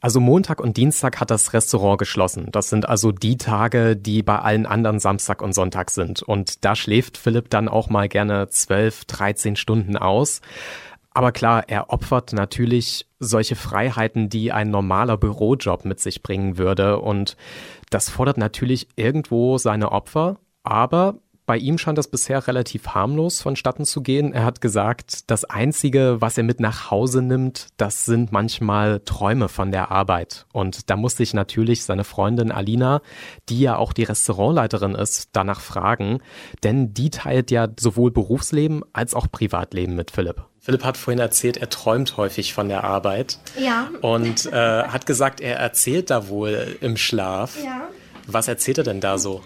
Also 0.00 0.20
Montag 0.20 0.60
und 0.60 0.76
Dienstag 0.76 1.20
hat 1.20 1.30
das 1.30 1.52
Restaurant 1.52 1.98
geschlossen. 1.98 2.48
Das 2.52 2.68
sind 2.68 2.88
also 2.88 3.12
die 3.12 3.36
Tage, 3.38 3.96
die 3.96 4.22
bei 4.22 4.38
allen 4.38 4.66
anderen 4.66 4.98
Samstag 4.98 5.42
und 5.42 5.54
Sonntag 5.54 5.90
sind. 5.90 6.22
Und 6.22 6.64
da 6.64 6.76
schläft 6.76 7.16
Philipp 7.16 7.50
dann 7.50 7.68
auch 7.68 7.88
mal 7.88 8.08
gerne 8.08 8.48
12, 8.48 9.04
13 9.06 9.56
Stunden 9.56 9.96
aus. 9.96 10.40
Aber 11.16 11.30
klar, 11.30 11.64
er 11.68 11.90
opfert 11.90 12.32
natürlich 12.32 13.06
solche 13.20 13.54
Freiheiten, 13.54 14.28
die 14.28 14.50
ein 14.50 14.70
normaler 14.70 15.16
Bürojob 15.16 15.84
mit 15.84 16.00
sich 16.00 16.22
bringen 16.24 16.58
würde. 16.58 16.98
Und 16.98 17.36
das 17.90 18.10
fordert 18.10 18.36
natürlich 18.36 18.88
irgendwo 18.96 19.56
seine 19.56 19.92
Opfer. 19.92 20.38
Aber 20.64 21.14
bei 21.46 21.58
ihm 21.58 21.78
scheint 21.78 21.98
das 21.98 22.08
bisher 22.08 22.46
relativ 22.46 22.88
harmlos 22.88 23.42
vonstatten 23.42 23.84
zu 23.84 24.02
gehen. 24.02 24.32
Er 24.32 24.44
hat 24.44 24.60
gesagt, 24.60 25.30
das 25.30 25.44
Einzige, 25.44 26.20
was 26.20 26.38
er 26.38 26.44
mit 26.44 26.60
nach 26.60 26.90
Hause 26.90 27.20
nimmt, 27.20 27.68
das 27.76 28.04
sind 28.04 28.32
manchmal 28.32 29.00
Träume 29.00 29.48
von 29.48 29.70
der 29.70 29.90
Arbeit. 29.90 30.46
Und 30.52 30.88
da 30.90 30.96
musste 30.96 31.22
ich 31.22 31.34
natürlich 31.34 31.84
seine 31.84 32.04
Freundin 32.04 32.50
Alina, 32.50 33.02
die 33.48 33.60
ja 33.60 33.76
auch 33.76 33.92
die 33.92 34.04
Restaurantleiterin 34.04 34.94
ist, 34.94 35.30
danach 35.32 35.60
fragen. 35.60 36.20
Denn 36.62 36.94
die 36.94 37.10
teilt 37.10 37.50
ja 37.50 37.68
sowohl 37.78 38.10
Berufsleben 38.10 38.82
als 38.92 39.14
auch 39.14 39.26
Privatleben 39.30 39.94
mit 39.94 40.10
Philipp. 40.10 40.44
Philipp 40.60 40.82
hat 40.82 40.96
vorhin 40.96 41.20
erzählt, 41.20 41.58
er 41.58 41.68
träumt 41.68 42.16
häufig 42.16 42.54
von 42.54 42.68
der 42.68 42.84
Arbeit. 42.84 43.38
Ja. 43.58 43.90
Und 44.00 44.46
äh, 44.46 44.84
hat 44.84 45.04
gesagt, 45.04 45.42
er 45.42 45.58
erzählt 45.58 46.08
da 46.08 46.28
wohl 46.28 46.78
im 46.80 46.96
Schlaf. 46.96 47.62
Ja. 47.62 47.88
Was 48.26 48.48
erzählt 48.48 48.78
er 48.78 48.84
denn 48.84 49.00
da 49.00 49.18
so? 49.18 49.42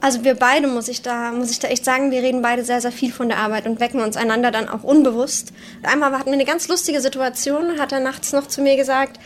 Also 0.00 0.22
wir 0.22 0.34
beide, 0.34 0.68
muss 0.68 0.86
ich, 0.88 1.02
da, 1.02 1.32
muss 1.32 1.50
ich 1.50 1.58
da 1.58 1.68
echt 1.68 1.84
sagen, 1.84 2.10
wir 2.12 2.22
reden 2.22 2.40
beide 2.40 2.64
sehr, 2.64 2.80
sehr 2.80 2.92
viel 2.92 3.12
von 3.12 3.28
der 3.28 3.38
Arbeit 3.38 3.66
und 3.66 3.80
wecken 3.80 4.00
uns 4.00 4.16
einander 4.16 4.52
dann 4.52 4.68
auch 4.68 4.84
unbewusst. 4.84 5.52
Einmal 5.82 6.12
hatten 6.12 6.26
wir 6.26 6.34
eine 6.34 6.44
ganz 6.44 6.68
lustige 6.68 7.00
Situation, 7.00 7.80
hat 7.80 7.90
er 7.90 8.00
nachts 8.00 8.32
noch 8.32 8.46
zu 8.46 8.62
mir 8.62 8.76
gesagt, 8.76 9.18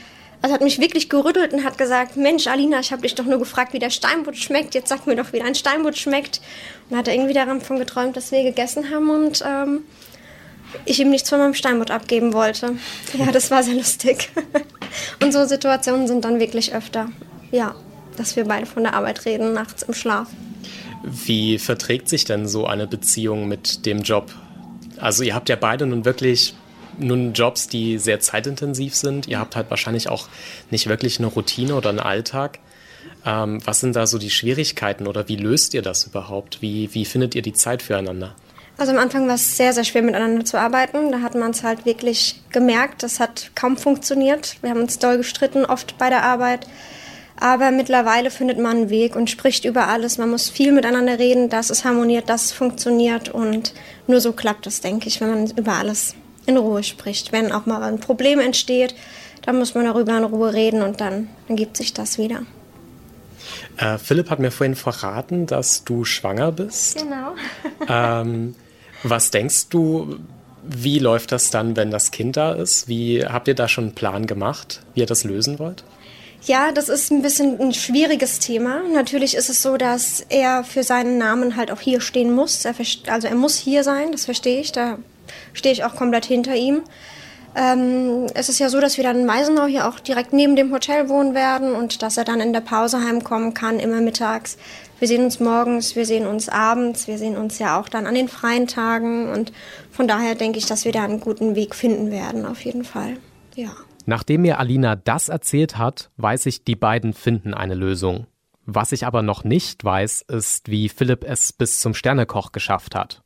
also 0.42 0.54
hat 0.54 0.60
mich 0.60 0.80
wirklich 0.80 1.08
gerüttelt 1.08 1.52
und 1.52 1.62
hat 1.62 1.78
gesagt, 1.78 2.16
Mensch, 2.16 2.48
Alina, 2.48 2.80
ich 2.80 2.90
habe 2.90 3.02
dich 3.02 3.14
doch 3.14 3.24
nur 3.24 3.38
gefragt, 3.38 3.72
wie 3.74 3.78
der 3.78 3.90
Steinbutt 3.90 4.36
schmeckt. 4.36 4.74
Jetzt 4.74 4.88
sag 4.88 5.06
mir 5.06 5.14
doch, 5.14 5.32
wie 5.32 5.38
dein 5.38 5.54
Steinbutt 5.54 5.96
schmeckt. 5.96 6.40
Und 6.90 6.96
hat 6.96 7.06
er 7.06 7.14
irgendwie 7.14 7.32
davon 7.32 7.78
geträumt, 7.78 8.16
dass 8.16 8.32
wir 8.32 8.42
gegessen 8.42 8.90
haben 8.90 9.08
und 9.08 9.44
ähm, 9.46 9.84
ich 10.84 10.98
ihm 10.98 11.10
nichts 11.10 11.28
von 11.28 11.38
meinem 11.38 11.54
Steinbutt 11.54 11.92
abgeben 11.92 12.32
wollte. 12.32 12.76
Ja, 13.12 13.30
das 13.30 13.52
war 13.52 13.62
sehr 13.62 13.74
lustig. 13.74 14.30
und 15.22 15.32
so 15.32 15.44
Situationen 15.44 16.08
sind 16.08 16.24
dann 16.24 16.40
wirklich 16.40 16.74
öfter. 16.74 17.10
Ja, 17.52 17.76
dass 18.16 18.34
wir 18.34 18.44
beide 18.44 18.66
von 18.66 18.82
der 18.82 18.94
Arbeit 18.94 19.24
reden, 19.26 19.52
nachts 19.52 19.84
im 19.84 19.94
Schlaf. 19.94 20.26
Wie 21.02 21.58
verträgt 21.58 22.08
sich 22.08 22.24
denn 22.24 22.46
so 22.46 22.66
eine 22.66 22.86
Beziehung 22.86 23.48
mit 23.48 23.86
dem 23.86 24.02
Job? 24.02 24.32
Also 24.98 25.22
ihr 25.24 25.34
habt 25.34 25.48
ja 25.48 25.56
beide 25.56 25.86
nun 25.86 26.04
wirklich 26.04 26.54
nun 26.98 27.32
Jobs, 27.32 27.68
die 27.68 27.98
sehr 27.98 28.20
zeitintensiv 28.20 28.94
sind. 28.94 29.26
Ihr 29.26 29.38
habt 29.38 29.56
halt 29.56 29.70
wahrscheinlich 29.70 30.08
auch 30.08 30.28
nicht 30.70 30.88
wirklich 30.88 31.18
eine 31.18 31.28
Routine 31.28 31.74
oder 31.74 31.88
einen 31.88 32.00
Alltag. 32.00 32.58
Ähm, 33.24 33.60
was 33.64 33.80
sind 33.80 33.96
da 33.96 34.06
so 34.06 34.18
die 34.18 34.30
Schwierigkeiten 34.30 35.06
oder 35.06 35.28
wie 35.28 35.36
löst 35.36 35.74
ihr 35.74 35.82
das 35.82 36.04
überhaupt? 36.04 36.62
Wie, 36.62 36.92
wie 36.94 37.04
findet 37.04 37.34
ihr 37.34 37.42
die 37.42 37.52
Zeit 37.52 37.82
füreinander? 37.82 38.34
Also 38.78 38.92
am 38.92 38.98
Anfang 38.98 39.28
war 39.28 39.34
es 39.34 39.56
sehr, 39.56 39.72
sehr 39.72 39.84
schwer 39.84 40.02
miteinander 40.02 40.44
zu 40.44 40.58
arbeiten. 40.58 41.12
Da 41.12 41.20
hat 41.20 41.34
man 41.34 41.50
es 41.50 41.62
halt 41.62 41.84
wirklich 41.84 42.40
gemerkt. 42.50 43.02
Das 43.02 43.20
hat 43.20 43.50
kaum 43.54 43.76
funktioniert. 43.76 44.56
Wir 44.62 44.70
haben 44.70 44.80
uns 44.80 44.98
doll 44.98 45.18
gestritten, 45.18 45.64
oft 45.64 45.98
bei 45.98 46.08
der 46.08 46.24
Arbeit. 46.24 46.66
Aber 47.42 47.72
mittlerweile 47.72 48.30
findet 48.30 48.60
man 48.60 48.76
einen 48.76 48.90
Weg 48.90 49.16
und 49.16 49.28
spricht 49.28 49.64
über 49.64 49.88
alles. 49.88 50.16
Man 50.16 50.30
muss 50.30 50.48
viel 50.48 50.70
miteinander 50.70 51.18
reden, 51.18 51.48
dass 51.48 51.70
es 51.70 51.84
harmoniert, 51.84 52.28
dass 52.28 52.44
es 52.44 52.52
funktioniert. 52.52 53.30
Und 53.30 53.74
nur 54.06 54.20
so 54.20 54.32
klappt 54.32 54.68
es, 54.68 54.80
denke 54.80 55.08
ich, 55.08 55.20
wenn 55.20 55.30
man 55.30 55.50
über 55.50 55.72
alles 55.72 56.14
in 56.46 56.56
Ruhe 56.56 56.84
spricht. 56.84 57.32
Wenn 57.32 57.50
auch 57.50 57.66
mal 57.66 57.82
ein 57.82 57.98
Problem 57.98 58.38
entsteht, 58.38 58.94
dann 59.44 59.58
muss 59.58 59.74
man 59.74 59.86
darüber 59.86 60.16
in 60.16 60.22
Ruhe 60.22 60.52
reden 60.52 60.82
und 60.82 61.00
dann, 61.00 61.30
dann 61.48 61.56
gibt 61.56 61.76
sich 61.76 61.92
das 61.92 62.16
wieder. 62.16 62.42
Äh, 63.76 63.98
Philipp 63.98 64.30
hat 64.30 64.38
mir 64.38 64.52
vorhin 64.52 64.76
verraten, 64.76 65.46
dass 65.46 65.82
du 65.82 66.04
schwanger 66.04 66.52
bist. 66.52 66.98
Genau. 66.98 67.34
ähm, 67.88 68.54
was 69.02 69.32
denkst 69.32 69.68
du, 69.68 70.20
wie 70.62 71.00
läuft 71.00 71.32
das 71.32 71.50
dann, 71.50 71.74
wenn 71.74 71.90
das 71.90 72.12
Kind 72.12 72.36
da 72.36 72.52
ist? 72.52 72.86
Wie 72.86 73.26
habt 73.26 73.48
ihr 73.48 73.56
da 73.56 73.66
schon 73.66 73.86
einen 73.86 73.94
Plan 73.96 74.28
gemacht, 74.28 74.82
wie 74.94 75.00
ihr 75.00 75.06
das 75.06 75.24
lösen 75.24 75.58
wollt? 75.58 75.82
Ja, 76.44 76.72
das 76.72 76.88
ist 76.88 77.12
ein 77.12 77.22
bisschen 77.22 77.60
ein 77.60 77.72
schwieriges 77.72 78.40
Thema. 78.40 78.82
Natürlich 78.92 79.36
ist 79.36 79.48
es 79.48 79.62
so, 79.62 79.76
dass 79.76 80.26
er 80.28 80.64
für 80.64 80.82
seinen 80.82 81.16
Namen 81.16 81.56
halt 81.56 81.70
auch 81.70 81.80
hier 81.80 82.00
stehen 82.00 82.34
muss. 82.34 82.64
Er, 82.64 82.74
also 83.06 83.28
er 83.28 83.34
muss 83.36 83.56
hier 83.56 83.84
sein, 83.84 84.10
das 84.10 84.24
verstehe 84.24 84.60
ich. 84.60 84.72
Da 84.72 84.98
stehe 85.52 85.72
ich 85.72 85.84
auch 85.84 85.94
komplett 85.94 86.24
hinter 86.24 86.56
ihm. 86.56 86.82
Ähm, 87.54 88.26
es 88.34 88.48
ist 88.48 88.58
ja 88.58 88.68
so, 88.70 88.80
dass 88.80 88.96
wir 88.96 89.04
dann 89.04 89.20
in 89.20 89.26
Meisenau 89.26 89.66
hier 89.66 89.86
auch 89.86 90.00
direkt 90.00 90.32
neben 90.32 90.56
dem 90.56 90.72
Hotel 90.72 91.08
wohnen 91.08 91.34
werden 91.34 91.74
und 91.74 92.02
dass 92.02 92.16
er 92.16 92.24
dann 92.24 92.40
in 92.40 92.52
der 92.52 92.60
Pause 92.60 93.04
heimkommen 93.04 93.54
kann, 93.54 93.78
immer 93.78 94.00
mittags. 94.00 94.56
Wir 94.98 95.06
sehen 95.06 95.24
uns 95.24 95.38
morgens, 95.38 95.94
wir 95.94 96.06
sehen 96.06 96.26
uns 96.26 96.48
abends, 96.48 97.06
wir 97.08 97.18
sehen 97.18 97.36
uns 97.36 97.58
ja 97.58 97.78
auch 97.78 97.88
dann 97.88 98.06
an 98.06 98.14
den 98.14 98.28
freien 98.28 98.66
Tagen 98.66 99.30
und 99.30 99.52
von 99.90 100.08
daher 100.08 100.34
denke 100.34 100.58
ich, 100.58 100.66
dass 100.66 100.84
wir 100.84 100.92
da 100.92 101.04
einen 101.04 101.20
guten 101.20 101.54
Weg 101.54 101.74
finden 101.74 102.10
werden, 102.10 102.46
auf 102.46 102.64
jeden 102.64 102.84
Fall. 102.84 103.18
Ja. 103.54 103.70
Nachdem 104.04 104.42
mir 104.42 104.58
Alina 104.58 104.96
das 104.96 105.28
erzählt 105.28 105.78
hat, 105.78 106.10
weiß 106.16 106.46
ich, 106.46 106.64
die 106.64 106.76
beiden 106.76 107.12
finden 107.12 107.54
eine 107.54 107.74
Lösung. 107.74 108.26
Was 108.64 108.92
ich 108.92 109.06
aber 109.06 109.22
noch 109.22 109.44
nicht 109.44 109.84
weiß, 109.84 110.22
ist, 110.28 110.70
wie 110.70 110.88
Philipp 110.88 111.24
es 111.24 111.52
bis 111.52 111.80
zum 111.80 111.94
Sternekoch 111.94 112.52
geschafft 112.52 112.94
hat. 112.94 113.22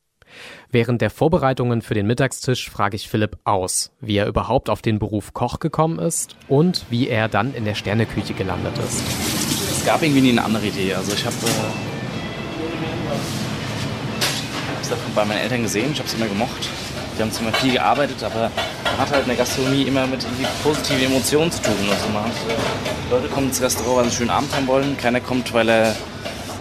Während 0.71 1.01
der 1.01 1.11
Vorbereitungen 1.11 1.83
für 1.83 1.95
den 1.95 2.07
Mittagstisch 2.07 2.69
frage 2.69 2.97
ich 2.97 3.09
Philipp 3.09 3.39
aus, 3.45 3.93
wie 4.01 4.17
er 4.17 4.27
überhaupt 4.27 4.69
auf 4.69 4.83
den 4.83 4.99
Beruf 4.99 5.33
Koch 5.33 5.61
gekommen 5.61 5.99
ist 5.99 6.37
und 6.49 6.85
wie 6.91 7.09
er 7.09 7.29
dann 7.29 7.55
in 7.55 7.65
der 7.65 7.75
Sterneküche 7.75 8.35
gelandet 8.35 8.77
ist. 8.79 9.03
Es 9.71 9.85
gab 9.87 10.03
irgendwie 10.03 10.21
nie 10.23 10.33
eine 10.33 10.45
andere 10.45 10.67
Idee. 10.67 10.95
Also 10.95 11.13
ich 11.13 11.25
habe 11.25 11.37
äh, 11.37 11.71
es 14.83 14.89
davon 14.89 15.15
bei 15.15 15.25
meinen 15.25 15.39
Eltern 15.39 15.63
gesehen, 15.63 15.93
ich 15.93 15.99
habe 15.99 16.09
es 16.09 16.15
immer 16.15 16.27
gemocht. 16.27 16.69
Die 17.17 17.23
haben 17.23 17.33
zwar 17.33 17.51
viel 17.55 17.73
gearbeitet, 17.73 18.23
aber 18.23 18.51
man 18.85 18.99
hat 18.99 19.11
halt 19.11 19.23
in 19.23 19.29
der 19.29 19.37
Gastronomie 19.37 19.85
immer 19.85 20.07
mit 20.07 20.23
irgendwie 20.23 20.47
positiven 20.63 21.05
Emotionen 21.05 21.51
zu 21.51 21.63
tun. 21.63 21.75
Also 21.91 22.09
man 22.13 22.25
hat, 22.25 22.33
äh, 22.33 23.11
Leute 23.11 23.29
kommen 23.29 23.47
ins 23.49 23.63
Restaurant, 23.63 23.97
weil 23.97 24.05
sie 24.05 24.09
einen 24.11 24.17
schönen 24.19 24.31
Abend 24.31 24.55
haben 24.55 24.67
wollen. 24.67 24.97
Keiner 24.99 25.21
kommt, 25.21 25.55
weil 25.55 25.69
er, 25.69 25.97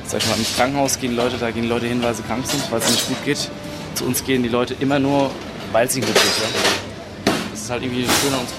sag 0.05 0.21
ich 0.21 0.29
mal, 0.29 0.37
im 0.37 0.45
Krankenhaus 0.55 0.97
gehen 0.97 1.15
Leute, 1.15 1.37
da 1.37 1.51
gehen 1.51 1.67
Leute 1.67 1.87
hin, 1.87 2.01
weil 2.01 2.13
sie 2.13 2.23
krank 2.23 2.45
sind, 2.45 2.71
weil 2.71 2.79
es 2.79 2.89
nicht 2.89 3.07
gut 3.07 3.25
geht. 3.25 3.49
Zu 3.95 4.05
uns 4.05 4.23
gehen 4.23 4.43
die 4.43 4.49
Leute 4.49 4.75
immer 4.79 4.97
nur, 4.97 5.29
weil 5.73 5.89
sie 5.89 5.99
glücklich 5.99 6.23
sind. 6.23 7.35
Das 7.51 7.61
ist 7.61 7.69
halt 7.69 7.83
irgendwie 7.83 8.05
schön 8.05 8.33
an 8.33 8.39
uns. 8.39 8.51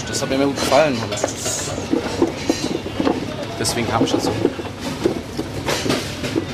Und 0.00 0.08
das 0.08 0.22
hat 0.22 0.28
mir 0.30 0.36
immer 0.36 0.46
gut 0.46 0.56
gefallen. 0.56 0.96
Deswegen 3.60 3.88
kam 3.88 4.04
ich 4.04 4.12
dazu. 4.12 4.30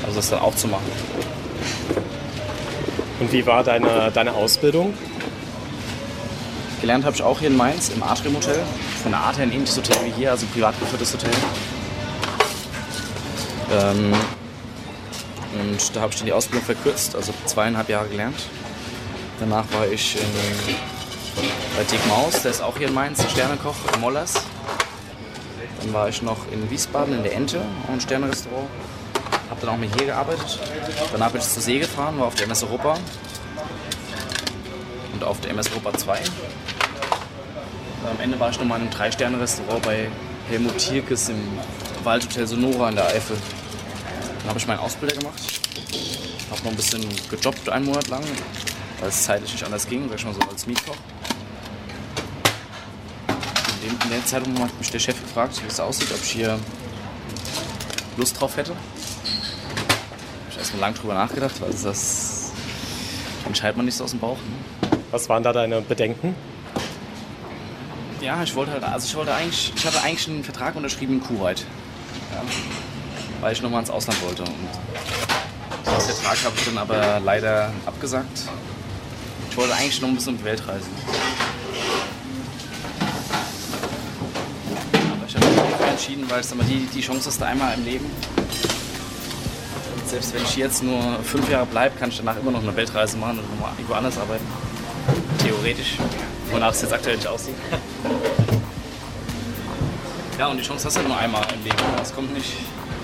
Also 0.03 0.15
das 0.17 0.29
dann 0.29 0.39
auch 0.39 0.55
zu 0.55 0.67
machen. 0.67 0.83
Und 3.19 3.31
wie 3.31 3.45
war 3.45 3.63
deine, 3.63 4.11
deine 4.11 4.33
Ausbildung? 4.33 4.93
Gelernt 6.81 7.05
habe 7.05 7.15
ich 7.15 7.23
auch 7.23 7.39
hier 7.39 7.47
in 7.47 7.55
Mainz 7.55 7.89
im 7.89 8.03
Atrium 8.03 8.35
Hotel. 8.35 8.61
Von 9.01 9.11
der 9.11 9.21
Art 9.21 9.37
her 9.37 9.43
ein 9.43 9.51
ähnliches 9.51 9.77
Hotel 9.77 9.97
wie 10.05 10.11
hier, 10.11 10.31
also 10.31 10.45
ein 10.45 10.49
privat 10.49 10.77
geführtes 10.79 11.13
Hotel. 11.13 11.31
Ähm, 13.71 14.13
und 15.61 15.95
da 15.95 16.01
habe 16.01 16.11
ich 16.11 16.19
dann 16.19 16.25
die 16.25 16.33
Ausbildung 16.33 16.65
verkürzt, 16.65 17.15
also 17.15 17.33
zweieinhalb 17.45 17.87
Jahre 17.89 18.07
gelernt. 18.07 18.35
Danach 19.39 19.65
war 19.71 19.87
ich 19.87 20.15
in, 20.15 20.75
bei 21.77 21.83
Dick 21.83 22.05
Maus, 22.07 22.41
der 22.41 22.51
ist 22.51 22.61
auch 22.61 22.77
hier 22.77 22.87
in 22.87 22.93
Mainz, 22.93 23.19
ein 23.19 23.29
Sternekoch, 23.29 23.75
in 23.93 24.01
Mollers. 24.01 24.33
Dann 25.81 25.93
war 25.93 26.09
ich 26.09 26.21
noch 26.21 26.39
in 26.51 26.69
Wiesbaden 26.69 27.15
in 27.15 27.23
der 27.23 27.33
Ente, 27.33 27.61
auch 27.87 27.93
ein 27.93 28.01
Sternenrestaurant. 28.01 28.67
Habe 29.53 29.67
dann 29.67 29.75
auch 29.75 29.77
mal 29.77 29.87
hier 29.99 30.07
gearbeitet. 30.07 30.59
Danach 31.11 31.29
bin 31.29 31.39
ich 31.39 31.47
zur 31.47 31.61
See 31.61 31.77
gefahren, 31.77 32.17
war 32.17 32.25
auf 32.25 32.33
der 32.33 32.45
MS 32.45 32.63
Europa 32.63 32.97
und 35.13 35.23
auf 35.23 35.39
der 35.41 35.51
MS 35.51 35.69
Europa 35.69 35.95
2. 35.95 36.17
Am 38.09 38.19
Ende 38.19 38.39
war 38.39 38.49
ich 38.49 38.57
nochmal 38.57 38.79
in 38.79 38.87
einem 38.87 38.93
Drei-Sterne-Restaurant 38.95 39.83
bei 39.83 40.09
Helmut 40.49 40.75
Tierkes 40.79 41.29
im 41.29 41.37
Waldhotel 42.03 42.47
Sonora 42.47 42.89
in 42.89 42.95
der 42.95 43.05
Eifel. 43.05 43.37
Dann 44.39 44.49
habe 44.49 44.57
ich 44.57 44.65
meinen 44.65 44.79
Ausbilder 44.79 45.17
gemacht. 45.17 45.39
Habe 46.49 46.63
noch 46.63 46.71
ein 46.71 46.75
bisschen 46.75 47.05
gejobbt, 47.29 47.69
einen 47.69 47.85
Monat 47.85 48.07
lang, 48.07 48.23
weil 49.01 49.09
es 49.09 49.21
zeitlich 49.21 49.51
nicht 49.51 49.63
anders 49.63 49.87
ging, 49.87 50.09
sag 50.09 50.17
ich 50.17 50.25
mal 50.25 50.33
so 50.33 50.41
als 50.49 50.65
Mietkoch. 50.65 50.97
In, 53.83 53.91
in 53.91 54.09
der 54.09 54.25
Zeit 54.25 54.41
hat 54.41 54.79
mich 54.79 54.89
der 54.89 54.97
Chef 54.97 55.21
gefragt, 55.21 55.61
wie 55.61 55.67
es 55.67 55.79
aussieht, 55.79 56.11
ob 56.11 56.23
ich 56.23 56.31
hier 56.31 56.57
Lust 58.17 58.41
drauf 58.41 58.57
hätte. 58.57 58.73
Erstmal 60.63 60.79
lang 60.79 60.93
drüber 60.93 61.13
nachgedacht, 61.13 61.59
weil 61.59 61.71
das 61.71 62.53
entscheidet 63.45 63.75
man 63.75 63.85
nicht 63.85 63.97
so 63.97 64.05
aus 64.05 64.11
dem 64.11 64.21
Bauch. 64.21 64.37
Ne? 64.37 64.97
Was 65.11 65.27
waren 65.27 65.43
da 65.43 65.51
deine 65.51 65.81
Bedenken? 65.81 66.33
Ja, 68.21 68.41
ich 68.41 68.55
wollte 68.55 68.71
halt, 68.71 68.81
also 68.85 69.05
ich 69.05 69.13
wollte 69.13 69.33
eigentlich, 69.33 69.73
ich 69.75 69.85
hatte 69.85 70.01
eigentlich 70.01 70.25
einen 70.29 70.41
Vertrag 70.41 70.77
unterschrieben 70.77 71.15
in 71.15 71.21
Kuwait. 71.21 71.65
Ja, 72.31 72.41
weil 73.41 73.51
ich 73.51 73.61
nochmal 73.61 73.81
ins 73.81 73.89
Ausland 73.89 74.23
wollte. 74.25 74.43
Und 74.43 74.51
den 74.51 76.15
Vertrag 76.15 76.45
habe 76.45 76.55
ich 76.55 76.63
dann 76.63 76.77
aber 76.77 77.19
leider 77.19 77.73
abgesagt. 77.85 78.43
Ich 79.49 79.57
wollte 79.57 79.73
eigentlich 79.73 79.99
noch 79.99 80.07
ein 80.07 80.15
bisschen 80.15 80.35
um 80.35 80.37
die 80.37 80.45
Welt 80.45 80.65
reisen. 80.65 80.91
Aber 84.93 85.27
ich 85.27 85.35
habe 85.35 85.45
mich 85.45 85.89
entschieden, 85.89 86.29
weil 86.29 86.39
es 86.39 86.53
die, 86.69 86.87
die 86.95 87.01
Chance 87.01 87.27
hast 87.27 87.41
du 87.41 87.45
einmal 87.45 87.73
im 87.73 87.83
Leben. 87.83 88.05
Selbst 90.13 90.35
wenn 90.35 90.43
ich 90.43 90.57
jetzt 90.57 90.83
nur 90.83 91.01
fünf 91.23 91.49
Jahre 91.49 91.65
bleibe, 91.65 91.97
kann 91.97 92.09
ich 92.09 92.17
danach 92.17 92.37
immer 92.37 92.51
noch 92.51 92.61
eine 92.61 92.75
Weltreise 92.75 93.17
machen 93.17 93.39
und 93.39 93.49
nochmal 93.49 93.71
irgendwo 93.75 93.95
anders 93.95 94.15
arbeiten. 94.19 94.45
Theoretisch. 95.39 95.97
Wonach 96.51 96.69
es 96.69 96.83
jetzt 96.83 96.93
aktuell 96.93 97.15
nicht 97.15 97.27
aussieht. 97.27 97.55
Ja, 100.39 100.47
und 100.47 100.57
die 100.57 100.63
Chance 100.63 100.87
hast 100.87 100.97
du 100.97 101.03
nur 101.03 101.15
einmal 101.15 101.45
im 101.53 101.63
Leben. 101.63 101.77
Das 101.95 102.13
kommt 102.13 102.33
nicht. 102.33 102.53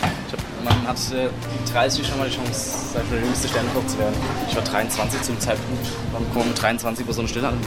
Hab, 0.01 0.39
man 0.65 0.87
hat 0.87 0.97
äh, 1.13 1.29
30 1.71 2.05
schon 2.05 2.17
mal 2.17 2.27
die 2.27 2.35
Chance, 2.35 2.91
sag 2.91 3.03
ich 3.03 3.09
mal, 3.11 3.17
der 3.17 3.25
jüngste 3.25 3.47
Sternekoch 3.47 3.85
zu 3.85 3.99
werden. 3.99 4.15
Ich 4.49 4.55
war 4.55 4.63
23 4.63 5.21
zum 5.21 5.39
Zeitpunkt. 5.39 5.87
Dann 6.11 6.23
kommen 6.33 6.45
wir 6.45 6.49
mit 6.49 6.61
23 6.61 7.05
über 7.05 7.13
so 7.13 7.21
eine 7.21 7.29
Stelle 7.29 7.49
an. 7.49 7.59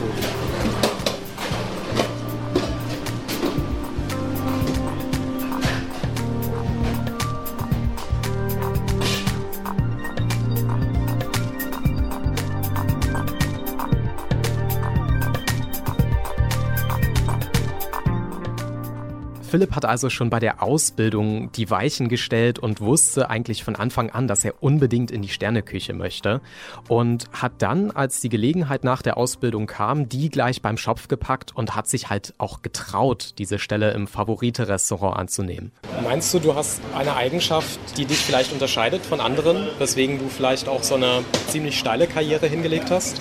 Philipp 19.53 19.77
hat 19.77 19.85
also 19.85 20.09
schon 20.09 20.31
bei 20.31 20.41
der 20.41 20.63
Ausbildung 20.63 21.53
die 21.53 21.69
Weichen 21.69 22.09
gestellt 22.09 22.59
und 22.59 22.81
wusste 22.81 23.29
eigentlich 23.29 23.63
von 23.63 23.77
Anfang 23.77 24.09
an, 24.09 24.27
dass 24.27 24.47
er 24.47 24.55
unbedingt 24.63 25.11
in 25.11 25.21
die 25.21 25.29
Sterneküche 25.29 25.93
möchte. 25.93 26.41
Und 26.89 27.27
hat 27.35 27.53
dann, 27.59 27.91
als 27.91 28.23
die 28.23 28.31
Gelegenheit 28.31 28.83
nach 28.83 29.03
der 29.03 29.19
Ausbildung 29.19 29.67
kam, 29.67 30.09
die 30.09 30.31
gleich 30.31 30.63
beim 30.63 30.79
Schopf 30.79 31.07
gepackt 31.07 31.55
und 31.55 31.77
hat 31.77 31.87
sich 31.87 32.09
halt 32.09 32.33
auch 32.39 32.63
getraut, 32.63 33.35
diese 33.37 33.59
Stelle 33.59 33.91
im 33.91 34.07
Favorite-Restaurant 34.07 35.19
anzunehmen. 35.19 35.71
Meinst 36.03 36.33
du, 36.33 36.39
du 36.39 36.55
hast 36.55 36.81
eine 36.97 37.15
Eigenschaft, 37.15 37.79
die 37.99 38.07
dich 38.07 38.21
vielleicht 38.21 38.55
unterscheidet 38.55 39.05
von 39.05 39.21
anderen, 39.21 39.69
weswegen 39.79 40.19
du 40.19 40.31
vielleicht 40.31 40.67
auch 40.67 40.83
so 40.83 40.95
eine 40.95 41.25
ziemlich 41.49 41.79
steile 41.79 42.07
Karriere 42.07 42.47
hingelegt 42.47 42.91
hast? 42.91 43.19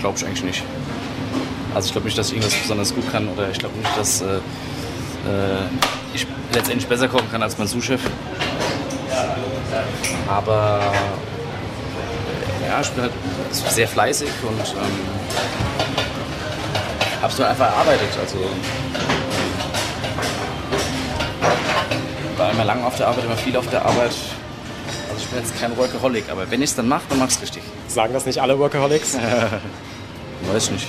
Glaube 0.00 0.16
ich 0.16 0.24
eigentlich 0.24 0.44
nicht. 0.44 0.62
Also 1.74 1.88
ich 1.88 1.92
glaube 1.92 2.06
nicht, 2.06 2.16
dass 2.16 2.28
ich 2.28 2.36
irgendwas 2.38 2.58
besonders 2.58 2.94
gut 2.94 3.10
kann 3.12 3.28
oder 3.28 3.50
ich 3.50 3.58
glaube 3.58 3.76
nicht, 3.76 3.98
dass 3.98 4.22
äh, 4.22 4.38
ich 6.14 6.26
letztendlich 6.52 6.88
besser 6.88 7.08
kochen 7.08 7.30
kann 7.30 7.42
als 7.42 7.58
mein 7.58 7.66
Sous-Chef. 7.66 8.00
Aber 10.28 10.80
ja, 12.66 12.80
ich 12.80 12.90
bin 12.90 13.02
halt 13.02 13.12
sehr 13.52 13.88
fleißig 13.88 14.28
und 14.42 14.58
ähm, 14.58 14.98
habe 17.20 17.32
es 17.32 17.38
nur 17.38 17.48
einfach 17.48 17.66
erarbeitet. 17.66 18.08
Also 18.20 18.36
ähm, 18.38 18.60
war 22.38 22.50
immer 22.50 22.64
lange 22.64 22.84
auf 22.84 22.96
der 22.96 23.08
Arbeit, 23.08 23.24
immer 23.24 23.36
viel 23.36 23.56
auf 23.56 23.68
der 23.68 23.84
Arbeit. 23.84 24.14
Also 25.10 25.18
ich 25.18 25.26
bin 25.26 25.38
jetzt 25.38 25.58
kein 25.60 25.76
Workaholic, 25.76 26.24
aber 26.30 26.50
wenn 26.50 26.62
ich 26.62 26.70
es 26.70 26.76
dann 26.76 26.88
mache, 26.88 27.02
dann 27.10 27.22
es 27.22 27.40
richtig. 27.40 27.62
Sagen 27.88 28.12
das 28.14 28.26
nicht 28.26 28.40
alle 28.40 28.58
Workaholics? 28.58 29.16
Weiß 30.52 30.70
nicht. 30.70 30.86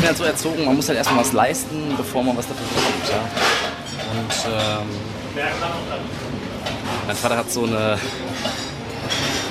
Ich 0.00 0.02
bin 0.02 0.08
halt 0.08 0.18
so 0.18 0.24
erzogen, 0.24 0.64
man 0.64 0.76
muss 0.76 0.88
halt 0.88 0.96
erstmal 0.96 1.20
was 1.20 1.34
leisten, 1.34 1.94
bevor 1.94 2.22
man 2.22 2.34
was 2.34 2.48
dafür 2.48 2.64
bekommt. 2.68 3.06
Ja. 3.10 3.20
Und 4.16 4.32
ähm, 4.80 4.86
mein 7.06 7.16
Vater 7.16 7.36
hat 7.36 7.50
so 7.50 7.64
eine, 7.64 7.98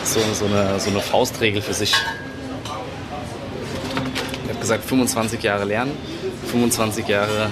so, 0.03 0.19
so, 0.33 0.45
eine, 0.45 0.79
so 0.79 0.89
eine 0.89 1.01
Faustregel 1.01 1.61
für 1.61 1.75
sich. 1.75 1.93
Er 4.47 4.55
hat 4.55 4.59
gesagt, 4.59 4.85
25 4.85 5.43
Jahre 5.43 5.65
lernen, 5.65 5.95
25 6.47 7.07
Jahre 7.07 7.51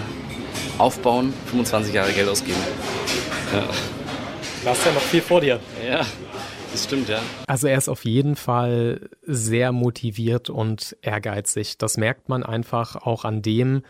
aufbauen, 0.80 1.36
25 1.51 1.94
Jahre 1.94 2.12
Geld 2.13 2.27
ausgeben. 2.27 2.58
Ja. 3.54 3.62
Du 4.63 4.70
hast 4.72 4.84
ja 4.88 4.92
noch 4.92 5.01
viel 5.01 5.22
vor 5.22 5.39
dir. 5.39 5.60
Ja, 5.88 6.04
das 6.78 6.86
stimmt, 6.86 7.10
ja. 7.10 7.20
Also 7.48 7.68
er 7.68 7.78
ist 7.78 7.90
auf 7.90 8.06
jeden 8.06 8.36
Fall 8.36 9.10
sehr 9.24 9.72
motiviert 9.72 10.50
und 10.50 10.96
ehrgeizig. 11.02 11.78
Das 11.78 11.98
merkt 11.98 12.30
man 12.30 12.44
einfach 12.44 12.96
auch 12.96 13.26
an 13.26 13.42
dem, 13.42 13.82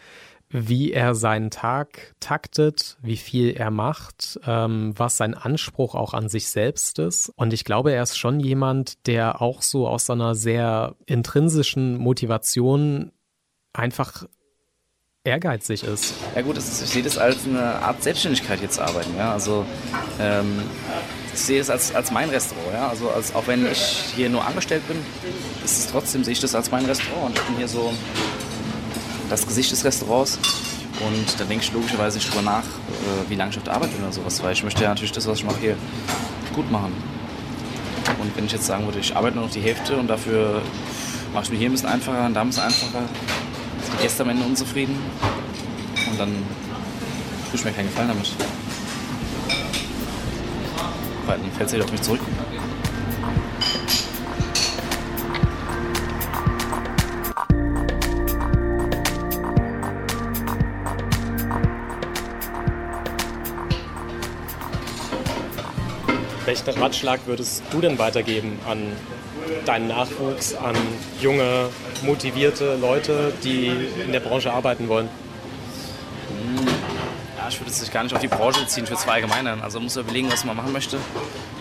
wie 0.49 0.93
er 0.93 1.13
seinen 1.13 1.51
Tag 1.51 2.15
taktet, 2.21 2.97
wie 3.01 3.17
viel 3.17 3.51
er 3.51 3.69
macht, 3.69 4.39
ähm, 4.47 4.93
was 4.95 5.17
sein 5.17 5.33
Anspruch 5.33 5.93
auch 5.93 6.13
an 6.13 6.29
sich 6.29 6.47
selbst 6.47 6.99
ist. 6.99 7.33
Und 7.35 7.51
ich 7.51 7.65
glaube, 7.65 7.91
er 7.91 8.01
ist 8.01 8.17
schon 8.17 8.39
jemand, 8.39 9.05
der 9.07 9.41
auch 9.41 9.61
so 9.61 9.87
aus 9.89 10.05
seiner 10.05 10.35
sehr 10.35 10.95
intrinsischen 11.05 11.97
Motivation 11.97 13.11
einfach 13.73 14.25
ehrgeizig 15.25 15.83
ist. 15.83 16.13
Ja 16.33 16.41
gut, 16.41 16.57
ist, 16.57 16.81
ich 16.81 16.89
sehe 16.89 17.03
das 17.03 17.17
als 17.17 17.45
eine 17.45 17.81
Art 17.81 18.01
Selbstständigkeit 18.01 18.61
jetzt 18.61 18.79
arbeiten. 18.79 19.17
Ja? 19.17 19.33
Also 19.33 19.65
ähm, 20.21 20.61
sehe 21.39 21.61
es 21.61 21.69
als, 21.69 21.93
als 21.93 22.11
mein 22.11 22.29
Restaurant. 22.29 22.73
Ja? 22.73 22.87
Also 22.89 23.09
als, 23.09 23.33
auch 23.35 23.47
wenn 23.47 23.69
ich 23.69 24.03
hier 24.15 24.29
nur 24.29 24.45
angestellt 24.45 24.87
bin, 24.87 24.97
ist 25.63 25.79
es 25.79 25.87
trotzdem 25.87 26.23
sehe 26.23 26.33
ich 26.33 26.39
das 26.39 26.55
als 26.55 26.71
mein 26.71 26.85
Restaurant. 26.85 27.29
Und 27.29 27.37
ich 27.37 27.43
bin 27.43 27.57
hier 27.57 27.67
so 27.67 27.93
das 29.29 29.45
Gesicht 29.45 29.71
des 29.71 29.83
Restaurants. 29.83 30.39
Und 30.99 31.39
dann 31.39 31.47
denke 31.47 31.63
ich 31.63 31.71
logischerweise 31.73 32.17
nicht 32.17 32.31
drüber 32.31 32.41
nach, 32.41 32.63
äh, 32.63 33.29
wie 33.29 33.35
lange 33.35 33.51
ich 33.51 33.57
auf 33.57 33.63
der 33.63 33.73
Arbeit 33.73 33.91
bin 33.91 34.03
oder 34.03 34.11
sowas. 34.11 34.41
Weil 34.41 34.53
ich 34.53 34.63
möchte 34.63 34.83
ja 34.83 34.89
natürlich 34.89 35.11
das, 35.11 35.27
was 35.27 35.39
ich 35.39 35.45
mache, 35.45 35.59
hier 35.59 35.75
gut 36.53 36.71
machen. 36.71 36.93
Und 38.19 38.35
wenn 38.35 38.45
ich 38.45 38.51
jetzt 38.51 38.65
sagen 38.65 38.85
würde, 38.85 38.99
ich 38.99 39.15
arbeite 39.15 39.35
nur 39.35 39.45
noch 39.45 39.51
die 39.51 39.61
Hälfte 39.61 39.97
und 39.97 40.07
dafür 40.07 40.61
mache 41.33 41.43
ich 41.43 41.51
mir 41.51 41.57
hier 41.57 41.69
ein 41.69 41.73
bisschen 41.73 41.89
einfacher 41.89 42.25
und 42.25 42.33
da 42.33 42.41
ein 42.41 42.47
bisschen 42.47 42.63
einfacher, 42.63 43.03
sind 43.83 43.99
die 43.99 44.03
Gäste 44.03 44.23
am 44.23 44.29
Ende 44.29 44.43
unzufrieden. 44.45 44.95
Und 46.09 46.19
dann 46.19 46.29
tue 46.29 47.55
ich 47.55 47.65
mir 47.65 47.71
keinen 47.71 47.89
Gefallen 47.89 48.07
damit. 48.07 48.31
Weil 51.27 51.39
fällt 51.57 51.73
wieder 51.73 51.83
auf 51.83 51.91
mich 51.91 52.01
zurück. 52.01 52.21
Welchen 66.45 66.69
Ratschlag 66.79 67.19
würdest 67.25 67.61
du 67.71 67.81
denn 67.81 67.99
weitergeben 67.99 68.57
an 68.65 68.93
deinen 69.65 69.89
Nachwuchs, 69.89 70.55
an 70.55 70.77
junge, 71.19 71.67
motivierte 72.03 72.77
Leute, 72.77 73.33
die 73.43 73.67
in 74.05 74.13
der 74.13 74.21
Branche 74.21 74.53
arbeiten 74.53 74.87
wollen? 74.87 75.09
Ich 77.49 77.59
würde 77.59 77.71
es 77.71 77.79
sich 77.79 77.91
gar 77.91 78.03
nicht 78.03 78.13
auf 78.13 78.21
die 78.21 78.27
Branche 78.27 78.59
beziehen, 78.61 78.83
ich 78.83 78.89
würde 78.89 78.99
es 78.99 79.03
verallgemeinern. 79.03 79.61
Also 79.61 79.79
man 79.79 79.85
muss 79.85 79.95
überlegen, 79.95 80.29
was 80.31 80.43
man 80.43 80.55
machen 80.55 80.73
möchte. 80.73 80.97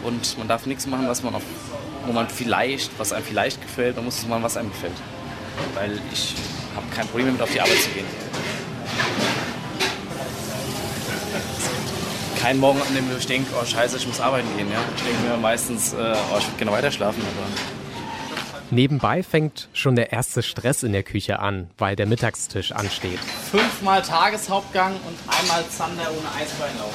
Und 0.02 0.38
man 0.38 0.48
darf 0.48 0.66
nichts 0.66 0.86
machen, 0.86 1.06
was 1.08 1.22
man 1.22 1.34
auf, 1.34 1.42
wo 2.06 2.12
man 2.12 2.28
vielleicht, 2.28 2.90
was 2.98 3.12
einem 3.12 3.24
vielleicht 3.24 3.60
gefällt, 3.62 3.96
man 3.96 4.04
muss 4.04 4.18
es 4.18 4.26
machen, 4.26 4.42
was 4.42 4.56
einem 4.56 4.70
gefällt. 4.70 4.94
Weil 5.74 6.00
ich 6.12 6.34
habe 6.74 6.86
kein 6.94 7.06
Problem 7.06 7.26
damit, 7.26 7.42
auf 7.42 7.52
die 7.52 7.60
Arbeit 7.60 7.80
zu 7.80 7.90
gehen. 7.90 8.06
Kein 12.40 12.58
Morgen, 12.58 12.80
an 12.80 12.94
dem 12.94 13.04
ich 13.16 13.26
denke, 13.26 13.52
oh 13.60 13.64
scheiße, 13.64 13.96
ich 13.96 14.06
muss 14.06 14.20
arbeiten 14.20 14.48
gehen. 14.56 14.70
Ja? 14.70 14.78
Ich 14.96 15.02
denke 15.02 15.28
mir 15.28 15.36
meistens, 15.36 15.92
äh, 15.92 15.96
oh, 15.96 16.38
ich 16.38 16.46
würde 16.46 16.56
gerne 16.58 16.72
weiter 16.72 16.90
schlafen. 16.90 17.22
Aber 17.22 17.85
Nebenbei 18.76 19.22
fängt 19.22 19.70
schon 19.72 19.96
der 19.96 20.12
erste 20.12 20.42
Stress 20.42 20.82
in 20.82 20.92
der 20.92 21.02
Küche 21.02 21.38
an, 21.38 21.70
weil 21.78 21.96
der 21.96 22.04
Mittagstisch 22.04 22.72
ansteht. 22.72 23.18
Fünfmal 23.50 24.02
Tageshauptgang 24.02 24.92
und 24.92 25.18
einmal 25.34 25.66
Zander 25.70 26.10
ohne 26.10 26.28
Eisbeinlauf. 26.38 26.92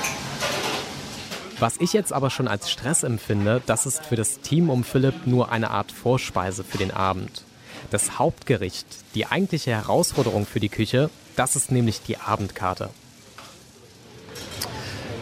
Was 1.57 1.77
ich 1.77 1.91
jetzt 1.93 2.13
aber 2.13 2.29
schon 2.29 2.47
als 2.47 2.69
Stress 2.69 3.01
empfinde, 3.01 3.63
das 3.65 3.87
ist 3.87 4.05
für 4.05 4.15
das 4.15 4.41
Team 4.41 4.69
um 4.69 4.83
Philipp 4.83 5.25
nur 5.25 5.51
eine 5.51 5.71
Art 5.71 5.91
Vorspeise 5.91 6.63
für 6.63 6.77
den 6.77 6.91
Abend. 6.91 7.41
Das 7.89 8.19
Hauptgericht, 8.19 8.85
die 9.15 9.25
eigentliche 9.25 9.71
Herausforderung 9.71 10.45
für 10.45 10.59
die 10.59 10.69
Küche, 10.69 11.09
das 11.35 11.55
ist 11.55 11.71
nämlich 11.71 12.03
die 12.03 12.17
Abendkarte. 12.17 12.91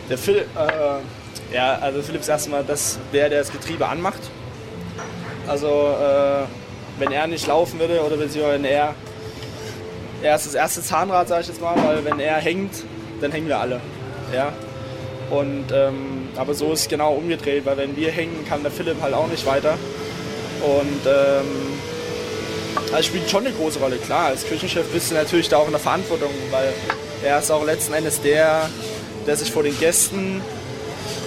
Der 0.10 0.17
Philipp, 0.17 0.48
äh, 0.58 1.56
ja, 1.56 1.76
also 1.76 2.02
Philipp 2.02 2.19
ist 2.19 2.28
erstmal 2.28 2.65
das, 2.65 3.00
der, 3.13 3.30
der 3.30 3.39
das 3.39 3.52
Getriebe 3.54 3.88
anmacht. 3.88 4.19
Also 5.49 5.67
äh, 5.67 6.45
wenn 6.99 7.12
er 7.12 7.25
nicht 7.25 7.47
laufen 7.47 7.79
würde 7.79 8.01
oder 8.01 8.17
beziehungsweise 8.17 8.53
wenn 8.53 8.65
er, 8.65 8.93
er 10.21 10.35
ist 10.35 10.45
das 10.45 10.53
erste 10.53 10.83
Zahnrad, 10.83 11.27
sage 11.27 11.41
ich 11.41 11.47
jetzt 11.47 11.59
mal, 11.59 11.75
weil 11.83 12.05
wenn 12.05 12.19
er 12.19 12.35
hängt, 12.35 12.71
dann 13.19 13.31
hängen 13.31 13.47
wir 13.47 13.59
alle. 13.59 13.81
Ja? 14.31 14.53
Und, 15.31 15.65
ähm, 15.73 16.27
aber 16.35 16.53
so 16.53 16.71
ist 16.73 16.81
es 16.81 16.88
genau 16.88 17.13
umgedreht, 17.13 17.65
weil 17.65 17.77
wenn 17.77 17.95
wir 17.95 18.12
hängen, 18.12 18.45
kann 18.47 18.62
der 18.62 18.71
Philipp 18.71 19.01
halt 19.01 19.15
auch 19.15 19.27
nicht 19.27 19.45
weiter. 19.47 19.73
Und 20.62 21.07
ähm, 21.07 21.79
also 22.91 23.03
spielt 23.03 23.27
schon 23.27 23.45
eine 23.45 23.55
große 23.55 23.79
Rolle, 23.79 23.97
klar. 23.97 24.27
Als 24.27 24.45
Küchenchef 24.45 24.85
bist 24.91 25.09
du 25.09 25.15
natürlich 25.15 25.49
da 25.49 25.57
auch 25.57 25.65
in 25.65 25.71
der 25.71 25.79
Verantwortung, 25.79 26.29
weil 26.51 26.73
er 27.23 27.39
ist 27.39 27.49
auch 27.49 27.65
letzten 27.65 27.93
Endes 27.93 28.21
der, 28.21 28.69
der 29.25 29.35
sich 29.35 29.51
vor 29.51 29.63
den 29.63 29.77
Gästen 29.79 30.41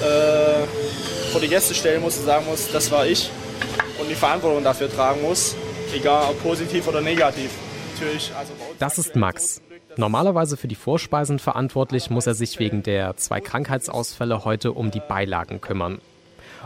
äh, 0.01 1.33
vor 1.33 1.41
die 1.41 1.49
Gäste 1.49 1.75
stellen 1.75 2.03
muss 2.03 2.19
und 2.19 2.27
sagen 2.27 2.47
muss, 2.49 2.69
das 2.73 2.91
war 2.93 3.07
ich 3.07 3.31
und 3.99 4.09
die 4.09 4.15
Verantwortung 4.15 4.65
dafür 4.65 4.91
tragen 4.91 5.23
muss, 5.23 5.57
egal 5.95 6.31
ob 6.31 6.43
positiv 6.43 6.89
oder 6.89 7.01
negativ. 7.01 7.51
Natürlich, 7.95 8.33
also 8.37 8.53
Das 8.79 8.99
ist 8.99 9.17
Max. 9.17 9.63
Normalerweise 9.97 10.57
für 10.57 10.69
die 10.69 10.75
Vorspeisen 10.75 11.39
verantwortlich 11.39 12.09
muss 12.09 12.27
er 12.27 12.35
sich 12.35 12.59
wegen 12.59 12.83
der 12.83 13.17
zwei 13.17 13.41
Krankheitsausfälle 13.41 14.45
heute 14.45 14.73
um 14.73 14.91
die 14.91 15.03
Beilagen 15.07 15.61
kümmern. 15.61 16.01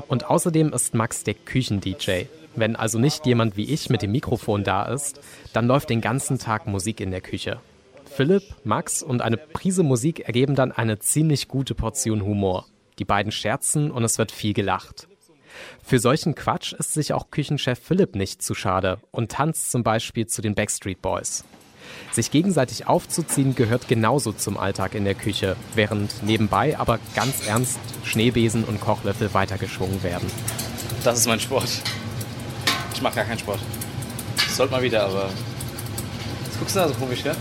Und 0.06 0.26
außerdem 0.26 0.72
ist 0.72 0.94
Max 0.94 1.24
der 1.24 1.34
Küchen-DJ. 1.34 2.26
Wenn 2.54 2.76
also 2.76 2.98
nicht 2.98 3.26
jemand 3.26 3.56
wie 3.56 3.70
ich 3.72 3.90
mit 3.90 4.02
dem 4.02 4.12
Mikrofon 4.12 4.64
da 4.64 4.84
ist, 4.84 5.20
dann 5.52 5.66
läuft 5.66 5.90
den 5.90 6.00
ganzen 6.00 6.38
Tag 6.38 6.66
Musik 6.66 7.00
in 7.00 7.10
der 7.10 7.20
Küche. 7.20 7.60
Philipp, 8.06 8.44
Max 8.64 9.02
und 9.02 9.20
eine 9.20 9.36
Prise 9.36 9.82
Musik 9.82 10.20
ergeben 10.20 10.54
dann 10.54 10.72
eine 10.72 10.98
ziemlich 10.98 11.48
gute 11.48 11.74
Portion 11.74 12.22
Humor. 12.22 12.66
Die 12.98 13.04
beiden 13.04 13.30
scherzen 13.30 13.90
und 13.90 14.04
es 14.04 14.16
wird 14.16 14.32
viel 14.32 14.54
gelacht. 14.54 15.06
Für 15.82 15.98
solchen 15.98 16.34
Quatsch 16.34 16.72
ist 16.72 16.94
sich 16.94 17.12
auch 17.12 17.30
Küchenchef 17.30 17.78
Philipp 17.78 18.14
nicht 18.16 18.42
zu 18.42 18.54
schade 18.54 18.98
und 19.10 19.32
tanzt 19.32 19.70
zum 19.70 19.82
Beispiel 19.82 20.26
zu 20.26 20.42
den 20.42 20.54
Backstreet 20.54 21.00
Boys. 21.02 21.44
Sich 22.12 22.30
gegenseitig 22.30 22.86
aufzuziehen 22.86 23.54
gehört 23.54 23.88
genauso 23.88 24.32
zum 24.32 24.56
Alltag 24.56 24.94
in 24.94 25.04
der 25.04 25.14
Küche, 25.14 25.56
während 25.74 26.22
nebenbei 26.22 26.78
aber 26.78 26.98
ganz 27.14 27.46
ernst 27.46 27.78
Schneebesen 28.04 28.64
und 28.64 28.80
Kochlöffel 28.80 29.32
weitergeschwungen 29.34 30.02
werden. 30.02 30.30
das 31.04 31.18
ist 31.18 31.26
mein 31.26 31.40
Sport. 31.40 31.68
Ich 32.94 33.02
mache 33.02 33.16
gar 33.16 33.24
keinen 33.24 33.38
Sport. 33.38 33.60
Das 34.36 34.56
sollte 34.56 34.72
mal 34.72 34.82
wieder, 34.82 35.04
aber. 35.04 35.28
Jetzt 36.44 36.58
guckst 36.58 36.76
du 36.76 36.80
da 36.80 36.88
so 36.88 36.94
komisch, 36.94 37.22
gell? 37.22 37.36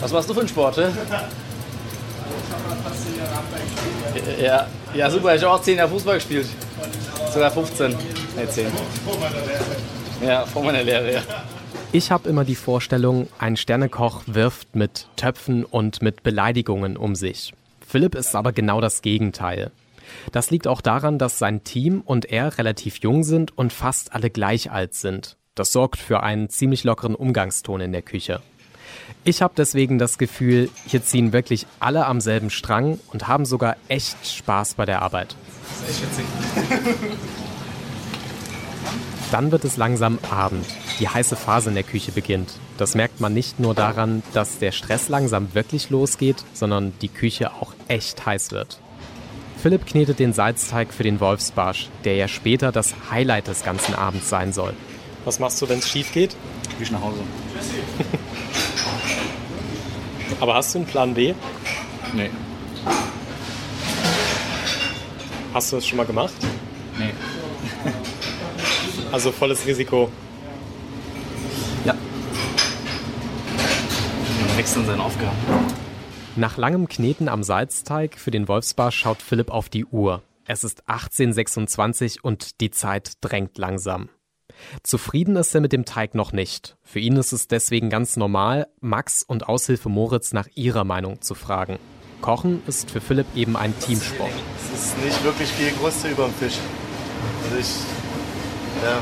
Was 0.00 0.12
machst 0.12 0.28
du 0.28 0.34
für 0.34 0.40
einen 0.40 0.48
Sport, 0.48 0.76
hä? 0.76 0.86
Ja, 4.40 4.66
ja 4.94 5.10
super, 5.10 5.34
ich 5.34 5.42
habe 5.42 5.52
auch 5.54 5.62
10 5.62 5.76
Jahre 5.76 5.90
Fußball 5.90 6.14
gespielt. 6.16 6.46
Sogar 7.36 7.50
15. 7.50 7.94
Nee, 8.34 8.46
10. 8.48 8.66
Ja, 10.26 10.46
vor 10.46 10.64
meiner 10.64 10.82
Lehre, 10.82 11.12
ja. 11.12 11.22
Ich 11.92 12.10
habe 12.10 12.30
immer 12.30 12.44
die 12.44 12.54
Vorstellung, 12.54 13.28
ein 13.38 13.58
Sternekoch 13.58 14.22
wirft 14.24 14.74
mit 14.74 15.06
Töpfen 15.16 15.66
und 15.66 16.00
mit 16.00 16.22
Beleidigungen 16.22 16.96
um 16.96 17.14
sich. 17.14 17.52
Philipp 17.86 18.14
ist 18.14 18.34
aber 18.34 18.52
genau 18.52 18.80
das 18.80 19.02
Gegenteil. 19.02 19.70
Das 20.32 20.50
liegt 20.50 20.66
auch 20.66 20.80
daran, 20.80 21.18
dass 21.18 21.38
sein 21.38 21.62
Team 21.62 22.00
und 22.00 22.24
er 22.24 22.56
relativ 22.56 23.00
jung 23.00 23.22
sind 23.22 23.58
und 23.58 23.70
fast 23.70 24.14
alle 24.14 24.30
gleich 24.30 24.70
alt 24.70 24.94
sind. 24.94 25.36
Das 25.54 25.72
sorgt 25.72 25.98
für 25.98 26.22
einen 26.22 26.48
ziemlich 26.48 26.84
lockeren 26.84 27.14
Umgangston 27.14 27.82
in 27.82 27.92
der 27.92 28.00
Küche. 28.00 28.40
Ich 29.24 29.42
habe 29.42 29.54
deswegen 29.56 29.98
das 29.98 30.18
Gefühl, 30.18 30.70
hier 30.86 31.02
ziehen 31.02 31.32
wirklich 31.32 31.66
alle 31.80 32.06
am 32.06 32.20
selben 32.20 32.50
Strang 32.50 33.00
und 33.12 33.28
haben 33.28 33.44
sogar 33.44 33.76
echt 33.88 34.16
Spaß 34.26 34.74
bei 34.74 34.86
der 34.86 35.02
Arbeit. 35.02 35.34
Das 35.80 35.90
ist 35.90 36.02
echt 36.02 36.10
witzig. 36.10 36.24
Dann 39.32 39.50
wird 39.50 39.64
es 39.64 39.76
langsam 39.76 40.18
Abend. 40.30 40.64
Die 41.00 41.08
heiße 41.08 41.34
Phase 41.34 41.70
in 41.70 41.74
der 41.74 41.84
Küche 41.84 42.12
beginnt. 42.12 42.52
Das 42.78 42.94
merkt 42.94 43.20
man 43.20 43.34
nicht 43.34 43.58
nur 43.58 43.74
daran, 43.74 44.22
dass 44.32 44.58
der 44.58 44.70
Stress 44.70 45.08
langsam 45.08 45.54
wirklich 45.54 45.90
losgeht, 45.90 46.44
sondern 46.54 46.92
die 47.02 47.08
Küche 47.08 47.52
auch 47.52 47.74
echt 47.88 48.24
heiß 48.24 48.52
wird. 48.52 48.78
Philipp 49.60 49.86
knetet 49.86 50.20
den 50.20 50.32
Salzteig 50.32 50.92
für 50.92 51.02
den 51.02 51.18
Wolfsbarsch, 51.18 51.88
der 52.04 52.14
ja 52.14 52.28
später 52.28 52.70
das 52.70 52.94
Highlight 53.10 53.48
des 53.48 53.64
ganzen 53.64 53.94
Abends 53.94 54.28
sein 54.28 54.52
soll. 54.52 54.74
Was 55.24 55.40
machst 55.40 55.60
du, 55.60 55.68
wenn 55.68 55.80
es 55.80 55.88
schief 55.88 56.12
geht? 56.12 56.36
Ich 56.78 56.92
nach 56.92 57.00
Hause. 57.00 57.18
Aber 60.40 60.54
hast 60.54 60.74
du 60.74 60.78
einen 60.78 60.86
Plan 60.86 61.14
B? 61.14 61.34
Nee. 62.12 62.30
Hast 65.54 65.72
du 65.72 65.76
das 65.76 65.86
schon 65.86 65.96
mal 65.96 66.06
gemacht? 66.06 66.34
Nee. 66.98 67.12
Also 69.12 69.32
volles 69.32 69.66
Risiko. 69.66 70.10
Ja. 71.84 71.94
Wechseln 74.56 74.84
seine 74.86 75.02
Aufgaben. 75.02 75.36
Nach 76.36 76.58
langem 76.58 76.88
Kneten 76.88 77.28
am 77.28 77.42
Salzteig 77.42 78.18
für 78.18 78.30
den 78.30 78.48
Wolfsbar 78.48 78.92
schaut 78.92 79.22
Philipp 79.22 79.50
auf 79.50 79.70
die 79.70 79.86
Uhr. 79.86 80.22
Es 80.46 80.64
ist 80.64 80.84
18.26 80.88 82.20
und 82.20 82.60
die 82.60 82.70
Zeit 82.70 83.12
drängt 83.22 83.56
langsam. 83.56 84.10
Zufrieden 84.82 85.36
ist 85.36 85.54
er 85.54 85.60
mit 85.60 85.72
dem 85.72 85.84
Teig 85.84 86.14
noch 86.14 86.32
nicht. 86.32 86.76
Für 86.82 86.98
ihn 87.00 87.16
ist 87.16 87.32
es 87.32 87.48
deswegen 87.48 87.90
ganz 87.90 88.16
normal, 88.16 88.66
Max 88.80 89.22
und 89.22 89.48
Aushilfe 89.48 89.88
Moritz 89.88 90.32
nach 90.32 90.48
ihrer 90.54 90.84
Meinung 90.84 91.20
zu 91.20 91.34
fragen. 91.34 91.78
Kochen 92.20 92.62
ist 92.66 92.90
für 92.90 93.00
Philipp 93.00 93.26
eben 93.34 93.56
ein 93.56 93.78
Teamsport. 93.78 94.30
Es 94.72 94.86
ist 94.86 95.04
nicht 95.04 95.24
wirklich 95.24 95.48
viel 95.50 95.70
Kruste 95.72 96.08
über 96.08 96.24
dem 96.24 96.34
Fisch. 96.34 96.58
Also 97.44 97.56
ich, 97.58 98.82
ja, 98.82 99.00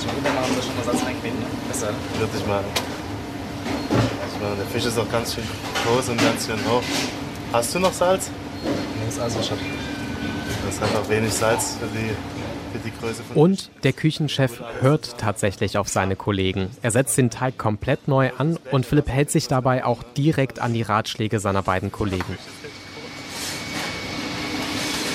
Schon 0.00 0.16
wieder 0.16 0.32
machen 0.32 0.56
wir 0.56 0.62
schon 0.62 0.76
mal 0.76 0.84
Salz 0.84 1.04
reinkneten, 1.04 1.38
ne? 1.38 1.46
Besser. 1.68 1.92
würde 2.18 2.32
ich 2.34 2.46
machen. 2.46 2.64
Ich 4.32 4.40
meine, 4.40 4.56
der 4.56 4.64
Fisch 4.72 4.86
ist 4.86 4.98
auch 4.98 5.10
ganz 5.10 5.34
schön 5.34 5.44
groß 5.84 6.08
und 6.08 6.18
ganz 6.22 6.46
schön 6.46 6.56
hoch. 6.64 6.82
Hast 7.52 7.74
du 7.74 7.80
noch 7.80 7.92
Salz? 7.92 8.30
Nee, 8.64 9.08
ist 9.08 9.20
alles, 9.20 9.36
hab. 9.36 9.58
Das 10.64 10.74
ist 10.74 10.82
einfach 10.82 11.06
wenig 11.10 11.34
Salz 11.34 11.76
für 11.78 11.86
die, 11.88 12.16
für 12.72 12.78
die 12.78 12.92
Größe 12.98 13.22
von 13.22 13.36
Und 13.36 13.70
der 13.82 13.92
Küchenchef 13.92 14.60
hört 14.80 15.18
tatsächlich 15.18 15.78
auf 15.78 15.88
seine 15.88 16.16
Kollegen. 16.16 16.70
Er 16.82 16.90
setzt 16.90 17.16
den 17.18 17.30
Teig 17.30 17.58
komplett 17.58 18.08
neu 18.08 18.30
an 18.38 18.58
und 18.70 18.86
Philipp 18.86 19.08
hält 19.08 19.30
sich 19.30 19.48
dabei 19.48 19.84
auch 19.84 20.02
direkt 20.16 20.58
an 20.58 20.74
die 20.74 20.82
Ratschläge 20.82 21.40
seiner 21.40 21.62
beiden 21.62 21.92
Kollegen. 21.92 22.38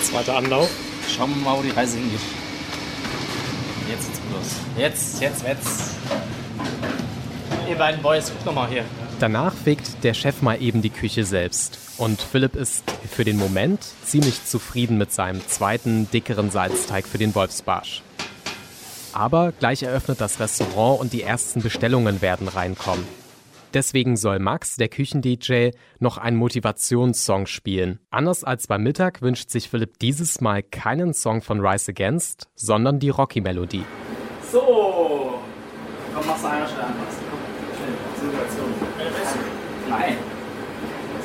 Zweiter 0.03 0.37
Anlauf. 0.37 0.69
Schauen 1.09 1.29
wir 1.31 1.43
mal, 1.43 1.57
wo 1.57 1.61
die 1.61 1.71
Reise 1.71 1.97
hingeht. 1.97 2.19
Jetzt 3.89 4.05
sieht's 4.05 4.19
gut 4.21 4.39
aus. 4.39 4.55
Jetzt, 4.77 5.21
jetzt, 5.21 5.43
jetzt. 5.45 5.95
Ihr 7.69 7.75
beiden 7.75 8.01
Boys, 8.01 8.31
guckt 8.31 8.45
nochmal 8.45 8.69
hier. 8.69 8.83
Danach 9.19 9.53
fegt 9.53 10.03
der 10.03 10.13
Chef 10.13 10.41
mal 10.41 10.61
eben 10.61 10.81
die 10.81 10.89
Küche 10.89 11.23
selbst. 11.23 11.79
Und 11.97 12.21
Philipp 12.21 12.55
ist 12.55 12.83
für 13.09 13.23
den 13.23 13.37
Moment 13.37 13.81
ziemlich 14.03 14.43
zufrieden 14.45 14.97
mit 14.97 15.13
seinem 15.13 15.45
zweiten, 15.47 16.09
dickeren 16.11 16.51
Salzteig 16.51 17.07
für 17.07 17.17
den 17.17 17.33
Wolfsbarsch. 17.33 18.03
Aber 19.13 19.53
gleich 19.53 19.83
eröffnet 19.83 20.19
das 20.19 20.41
Restaurant 20.41 20.99
und 20.99 21.13
die 21.13 21.21
ersten 21.21 21.61
Bestellungen 21.61 22.21
werden 22.21 22.49
reinkommen. 22.49 23.05
Deswegen 23.73 24.17
soll 24.17 24.39
Max, 24.39 24.75
der 24.75 24.89
Küchen-DJ, 24.89 25.71
noch 25.99 26.17
einen 26.17 26.37
Motivationssong 26.37 27.45
spielen. 27.45 27.99
Anders 28.09 28.43
als 28.43 28.67
beim 28.67 28.83
Mittag 28.83 29.21
wünscht 29.21 29.49
sich 29.49 29.69
Philipp 29.69 29.99
dieses 29.99 30.41
Mal 30.41 30.63
keinen 30.63 31.13
Song 31.13 31.41
von 31.41 31.65
Rise 31.65 31.91
Against, 31.91 32.47
sondern 32.55 32.99
die 32.99 33.09
Rocky-Melodie. 33.09 33.83
So. 34.51 35.39
Komm, 36.13 36.27
machst 36.27 36.43
du 36.43 36.47
einmal 36.47 36.69
schnell 36.69 36.81
anpassen. 36.81 37.23
Komm, 37.29 37.39
schnell. 37.75 38.31
Situation. 38.31 38.73
Nein. 39.89 40.17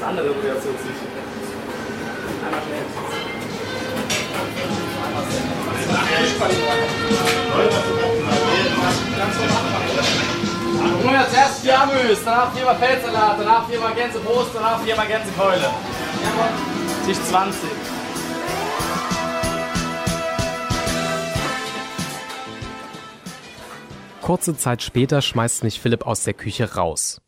Das 0.01 0.09
andere 0.09 0.29
Situation 0.29 0.75
sich. 0.79 0.97
Einmal 2.47 2.63
schnell. 2.63 2.85
Nur 11.03 11.13
jetzt 11.13 11.37
erst 11.37 11.61
vier 11.61 11.81
Amüs, 11.83 12.19
danach 12.25 12.51
viermal 12.55 12.77
Feldsalat, 12.77 13.41
danach 13.41 13.69
viermal 13.69 13.95
Gänsebrust, 13.95 14.51
danach 14.55 14.81
viermal 14.81 15.07
Gänsekeule. 15.07 15.71
Tisch 17.07 17.19
20. 17.29 17.69
Kurze 24.23 24.57
Zeit 24.57 24.83
später 24.83 25.21
schmeißt 25.21 25.63
mich 25.63 25.79
Philipp 25.79 26.07
aus 26.07 26.25
der 26.25 26.33
Küche 26.33 26.75
raus. 26.75 27.21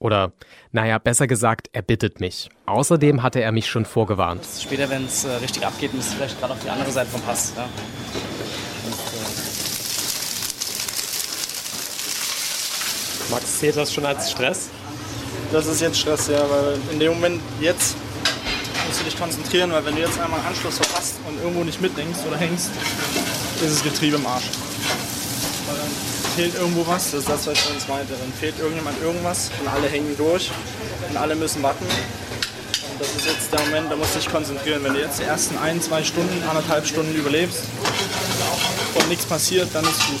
Oder, 0.00 0.32
naja, 0.72 0.98
besser 0.98 1.26
gesagt, 1.26 1.68
er 1.72 1.82
bittet 1.82 2.20
mich. 2.20 2.50
Außerdem 2.66 3.22
hatte 3.22 3.40
er 3.40 3.52
mich 3.52 3.68
schon 3.68 3.84
vorgewarnt. 3.84 4.44
Später, 4.60 4.90
wenn 4.90 5.06
es 5.06 5.24
äh, 5.24 5.30
richtig 5.36 5.64
abgeht, 5.64 5.94
müsst 5.94 6.12
ihr 6.12 6.16
vielleicht 6.16 6.40
gerade 6.40 6.52
auf 6.52 6.60
die 6.62 6.70
andere 6.70 6.90
Seite 6.90 7.10
vom 7.10 7.20
Pass. 7.22 7.52
Ja. 7.56 7.68
Max, 13.30 13.58
zählt 13.58 13.76
das 13.76 13.92
schon 13.92 14.04
als 14.04 14.30
Stress? 14.30 14.68
Das 15.52 15.66
ist 15.66 15.80
jetzt 15.80 15.98
Stress, 15.98 16.28
ja, 16.28 16.44
weil 16.50 16.78
in 16.92 16.98
dem 16.98 17.14
Moment 17.14 17.40
jetzt 17.60 17.96
musst 18.86 19.00
du 19.00 19.04
dich 19.04 19.18
konzentrieren, 19.18 19.72
weil 19.72 19.84
wenn 19.84 19.94
du 19.94 20.00
jetzt 20.02 20.20
einmal 20.20 20.40
einen 20.40 20.48
Anschluss 20.48 20.76
verpasst 20.76 21.16
und 21.26 21.40
irgendwo 21.40 21.64
nicht 21.64 21.80
mitdenkst 21.80 22.18
oder 22.26 22.36
hängst, 22.36 22.70
ist 23.62 23.74
das 23.74 23.82
Getriebe 23.82 24.16
im 24.16 24.26
Arsch. 24.26 24.50
Weil 25.66 25.76
dann 25.76 26.13
fehlt 26.34 26.54
irgendwo 26.56 26.84
was, 26.86 27.12
das 27.12 27.20
ist 27.20 27.28
das, 27.28 27.46
was 27.46 27.58
ich 27.58 27.70
uns 27.70 27.86
meinte. 27.86 28.12
Dann 28.12 28.32
fehlt 28.32 28.58
irgendjemand 28.58 29.00
irgendwas 29.00 29.50
und 29.60 29.68
alle 29.68 29.88
hängen 29.88 30.16
durch 30.16 30.50
und 31.08 31.16
alle 31.16 31.34
müssen 31.36 31.62
warten. 31.62 31.84
Und 31.84 33.00
das 33.00 33.08
ist 33.08 33.26
jetzt 33.26 33.52
der 33.52 33.60
Moment, 33.60 33.90
da 33.90 33.96
musst 33.96 34.14
du 34.14 34.18
dich 34.18 34.30
konzentrieren. 34.30 34.82
Wenn 34.82 34.94
du 34.94 35.00
jetzt 35.00 35.20
die 35.20 35.24
ersten 35.24 35.56
ein, 35.58 35.80
zwei 35.80 36.02
Stunden, 36.02 36.42
anderthalb 36.48 36.86
Stunden 36.86 37.14
überlebst 37.14 37.62
und 38.94 39.08
nichts 39.08 39.26
passiert, 39.26 39.68
dann 39.72 39.84
ist 39.84 40.06
gut. 40.08 40.20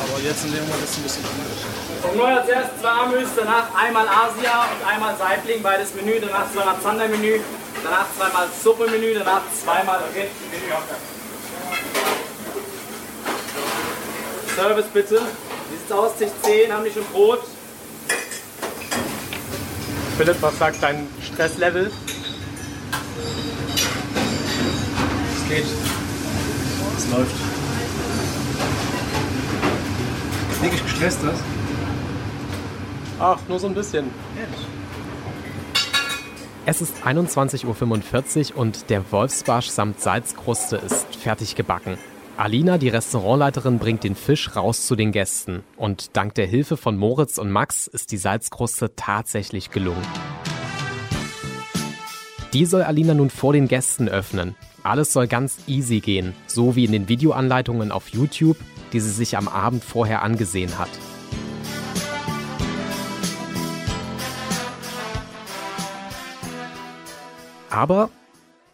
Aber 0.00 0.20
jetzt 0.22 0.44
in 0.44 0.52
dem 0.52 0.64
Moment 0.64 0.84
ist 0.84 0.90
es 0.90 0.96
ein 0.96 1.02
bisschen 1.04 1.24
schwierig. 1.24 2.10
Und 2.10 2.16
nur 2.16 2.28
als 2.28 2.48
erstes 2.48 2.80
zwei 2.80 2.90
Amüs, 2.90 3.28
danach 3.36 3.74
einmal 3.74 4.06
Asia 4.08 4.66
und 4.76 4.86
einmal 4.86 5.14
Saibling, 5.16 5.62
beides 5.62 5.94
Menü, 5.94 6.20
danach 6.20 6.52
zweimal 6.52 6.76
Zandermenü, 6.82 7.40
danach 7.82 8.06
zweimal 8.18 8.48
Suppe-Menü, 8.62 9.14
danach 9.14 9.42
zweimal 9.62 10.00
okay, 10.10 10.28
Menü 10.50 10.72
Hocker. 10.72 10.96
Service 14.56 14.86
bitte. 14.92 15.20
Wie 15.70 15.76
sieht's 15.76 15.92
aus? 15.92 16.16
Tisch 16.16 16.30
10, 16.42 16.72
haben 16.72 16.84
die 16.84 16.90
schon 16.90 17.04
Brot? 17.06 17.40
Philipp, 20.18 20.36
was 20.42 20.58
sagt 20.58 20.82
dein 20.82 21.08
Stresslevel? 21.22 21.90
Es 25.34 25.48
geht. 25.48 25.64
Es 25.64 27.10
läuft. 27.10 27.34
Ist 30.52 30.62
wirklich 30.62 30.82
gestresst, 30.84 31.18
das? 31.24 31.40
Ach, 33.18 33.38
nur 33.48 33.58
so 33.58 33.68
ein 33.68 33.74
bisschen. 33.74 34.10
Es 36.66 36.80
ist 36.80 36.94
21.45 37.04 38.52
Uhr 38.52 38.58
und 38.58 38.90
der 38.90 39.10
Wolfsbarsch 39.10 39.68
samt 39.68 40.00
Salzkruste 40.00 40.76
ist 40.76 41.16
fertig 41.16 41.56
gebacken. 41.56 41.98
Alina, 42.42 42.76
die 42.76 42.88
Restaurantleiterin, 42.88 43.78
bringt 43.78 44.02
den 44.02 44.16
Fisch 44.16 44.56
raus 44.56 44.84
zu 44.84 44.96
den 44.96 45.12
Gästen. 45.12 45.62
Und 45.76 46.16
dank 46.16 46.34
der 46.34 46.48
Hilfe 46.48 46.76
von 46.76 46.96
Moritz 46.96 47.38
und 47.38 47.52
Max 47.52 47.86
ist 47.86 48.10
die 48.10 48.16
Salzkruste 48.16 48.96
tatsächlich 48.96 49.70
gelungen. 49.70 50.04
Die 52.52 52.66
soll 52.66 52.82
Alina 52.82 53.14
nun 53.14 53.30
vor 53.30 53.52
den 53.52 53.68
Gästen 53.68 54.08
öffnen. 54.08 54.56
Alles 54.82 55.12
soll 55.12 55.28
ganz 55.28 55.58
easy 55.68 56.00
gehen, 56.00 56.34
so 56.48 56.74
wie 56.74 56.84
in 56.84 56.90
den 56.90 57.08
Videoanleitungen 57.08 57.92
auf 57.92 58.08
YouTube, 58.08 58.56
die 58.92 58.98
sie 58.98 59.12
sich 59.12 59.36
am 59.36 59.46
Abend 59.46 59.84
vorher 59.84 60.22
angesehen 60.22 60.80
hat. 60.80 60.90
Aber 67.70 68.10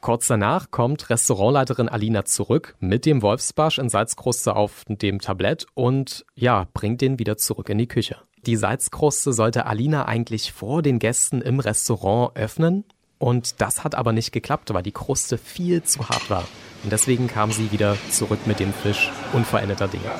Kurz 0.08 0.26
danach 0.26 0.70
kommt 0.70 1.10
Restaurantleiterin 1.10 1.90
Alina 1.90 2.24
zurück 2.24 2.74
mit 2.80 3.04
dem 3.04 3.20
Wolfsbarsch 3.20 3.76
in 3.76 3.90
Salzkruste 3.90 4.56
auf 4.56 4.84
dem 4.88 5.20
Tablett 5.20 5.66
und 5.74 6.24
ja, 6.34 6.66
bringt 6.72 7.02
den 7.02 7.18
wieder 7.18 7.36
zurück 7.36 7.68
in 7.68 7.76
die 7.76 7.88
Küche. 7.88 8.16
Die 8.46 8.56
Salzkruste 8.56 9.34
sollte 9.34 9.66
Alina 9.66 10.06
eigentlich 10.06 10.50
vor 10.50 10.80
den 10.80 10.98
Gästen 10.98 11.42
im 11.42 11.60
Restaurant 11.60 12.34
öffnen 12.38 12.84
und 13.18 13.60
das 13.60 13.84
hat 13.84 13.94
aber 13.94 14.14
nicht 14.14 14.32
geklappt, 14.32 14.72
weil 14.72 14.82
die 14.82 14.92
Kruste 14.92 15.36
viel 15.36 15.82
zu 15.82 16.08
hart 16.08 16.30
war. 16.30 16.48
Und 16.84 16.90
deswegen 16.90 17.26
kam 17.26 17.52
sie 17.52 17.70
wieder 17.70 17.98
zurück 18.10 18.46
mit 18.46 18.60
dem 18.60 18.72
Fisch 18.72 19.10
unveränderter 19.34 19.88
Dinge. 19.88 20.10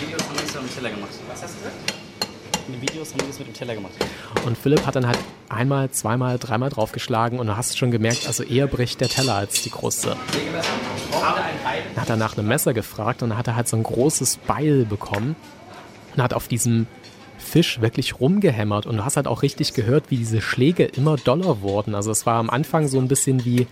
Videos 0.00 0.22
haben 0.22 0.38
wir 0.54 0.62
mit 0.62 0.74
Teller 0.74 0.88
gemacht. 0.88 1.10
Was 1.28 1.42
hast 1.42 1.56
du 1.56 1.58
gesagt? 1.58 2.01
Videos 2.80 3.12
das 3.16 3.38
mit 3.38 3.48
dem 3.48 3.54
Teller 3.54 3.74
gemacht. 3.74 3.92
Und 4.44 4.56
Philipp 4.56 4.86
hat 4.86 4.96
dann 4.96 5.06
halt 5.06 5.18
einmal, 5.48 5.90
zweimal, 5.90 6.38
dreimal 6.38 6.70
draufgeschlagen 6.70 7.38
und 7.38 7.46
du 7.46 7.56
hast 7.56 7.78
schon 7.78 7.90
gemerkt, 7.90 8.26
also 8.26 8.42
eher 8.42 8.66
bricht 8.66 9.00
der 9.00 9.08
Teller 9.08 9.34
als 9.34 9.62
die 9.62 9.70
Kruste. 9.70 10.16
Dann 11.10 12.02
hat 12.02 12.10
er 12.10 12.16
nach 12.16 12.36
einem 12.36 12.48
Messer 12.48 12.74
gefragt 12.74 13.22
und 13.22 13.30
dann 13.30 13.38
hat 13.38 13.46
er 13.46 13.56
halt 13.56 13.68
so 13.68 13.76
ein 13.76 13.82
großes 13.82 14.38
Beil 14.38 14.84
bekommen 14.84 15.36
und 16.16 16.22
hat 16.22 16.34
auf 16.34 16.48
diesem 16.48 16.86
Fisch 17.38 17.80
wirklich 17.80 18.20
rumgehämmert 18.20 18.86
und 18.86 18.96
du 18.96 19.04
hast 19.04 19.16
halt 19.16 19.26
auch 19.26 19.42
richtig 19.42 19.74
gehört, 19.74 20.04
wie 20.10 20.16
diese 20.16 20.40
Schläge 20.40 20.84
immer 20.84 21.16
doller 21.16 21.60
wurden. 21.60 21.94
Also 21.94 22.10
es 22.10 22.24
war 22.24 22.36
am 22.36 22.50
Anfang 22.50 22.88
so 22.88 22.98
ein 22.98 23.08
bisschen 23.08 23.44
wie, 23.44 23.66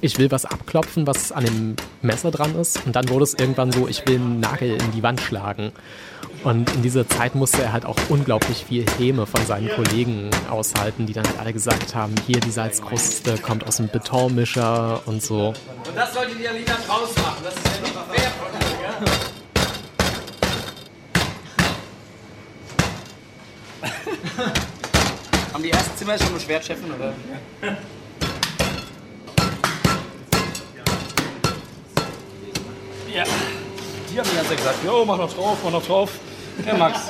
ich 0.00 0.18
will 0.18 0.30
was 0.30 0.44
abklopfen, 0.44 1.06
was 1.06 1.32
an 1.32 1.44
dem 1.44 1.76
Messer 2.02 2.30
dran 2.30 2.54
ist 2.56 2.84
und 2.86 2.94
dann 2.96 3.08
wurde 3.08 3.24
es 3.24 3.34
irgendwann 3.34 3.72
so, 3.72 3.88
ich 3.88 4.06
will 4.06 4.16
einen 4.16 4.40
Nagel 4.40 4.70
in 4.70 4.92
die 4.92 5.02
Wand 5.02 5.20
schlagen. 5.20 5.72
Und 6.42 6.74
in 6.74 6.80
dieser 6.80 7.06
Zeit 7.06 7.34
musste 7.34 7.62
er 7.62 7.72
halt 7.72 7.84
auch 7.84 7.96
unglaublich 8.08 8.64
viel 8.64 8.86
Häme 8.98 9.26
von 9.26 9.44
seinen 9.44 9.68
Kollegen 9.68 10.30
aushalten, 10.48 11.04
die 11.04 11.12
dann 11.12 11.26
halt 11.26 11.38
alle 11.38 11.52
gesagt 11.52 11.94
haben, 11.94 12.14
hier 12.26 12.40
die 12.40 12.50
Salzkruste 12.50 13.36
kommt 13.36 13.66
aus 13.66 13.76
dem 13.76 13.88
Betonmischer 13.88 15.02
und 15.04 15.22
so. 15.22 15.48
Und 15.48 15.94
das 15.94 16.14
sollte 16.14 16.34
die 16.36 16.48
Alina 16.48 16.76
draus 16.86 17.14
machen. 17.16 17.44
Das 17.44 17.54
ist 17.54 17.66
ja 17.66 17.72
nicht 17.82 17.92
fair 17.92 18.30
von 18.40 18.48
dir, 18.58 18.66
gell? 18.80 19.10
Haben 25.52 25.62
die 25.62 25.70
ersten 25.70 25.96
Zimmer 25.98 26.18
schon 26.18 26.32
beschwert, 26.32 26.64
Chefin, 26.64 26.90
oder? 26.90 27.12
Ja. 33.14 33.24
Die 34.10 34.18
haben 34.18 34.28
die 34.30 34.36
ganze 34.36 34.48
Zeit 34.48 34.56
gesagt, 34.56 34.78
jo, 34.84 35.04
mach 35.04 35.18
noch 35.18 35.32
drauf, 35.32 35.58
mach 35.62 35.72
noch 35.72 35.84
drauf. 35.84 36.10
Der 36.66 36.76
Max. 36.76 37.00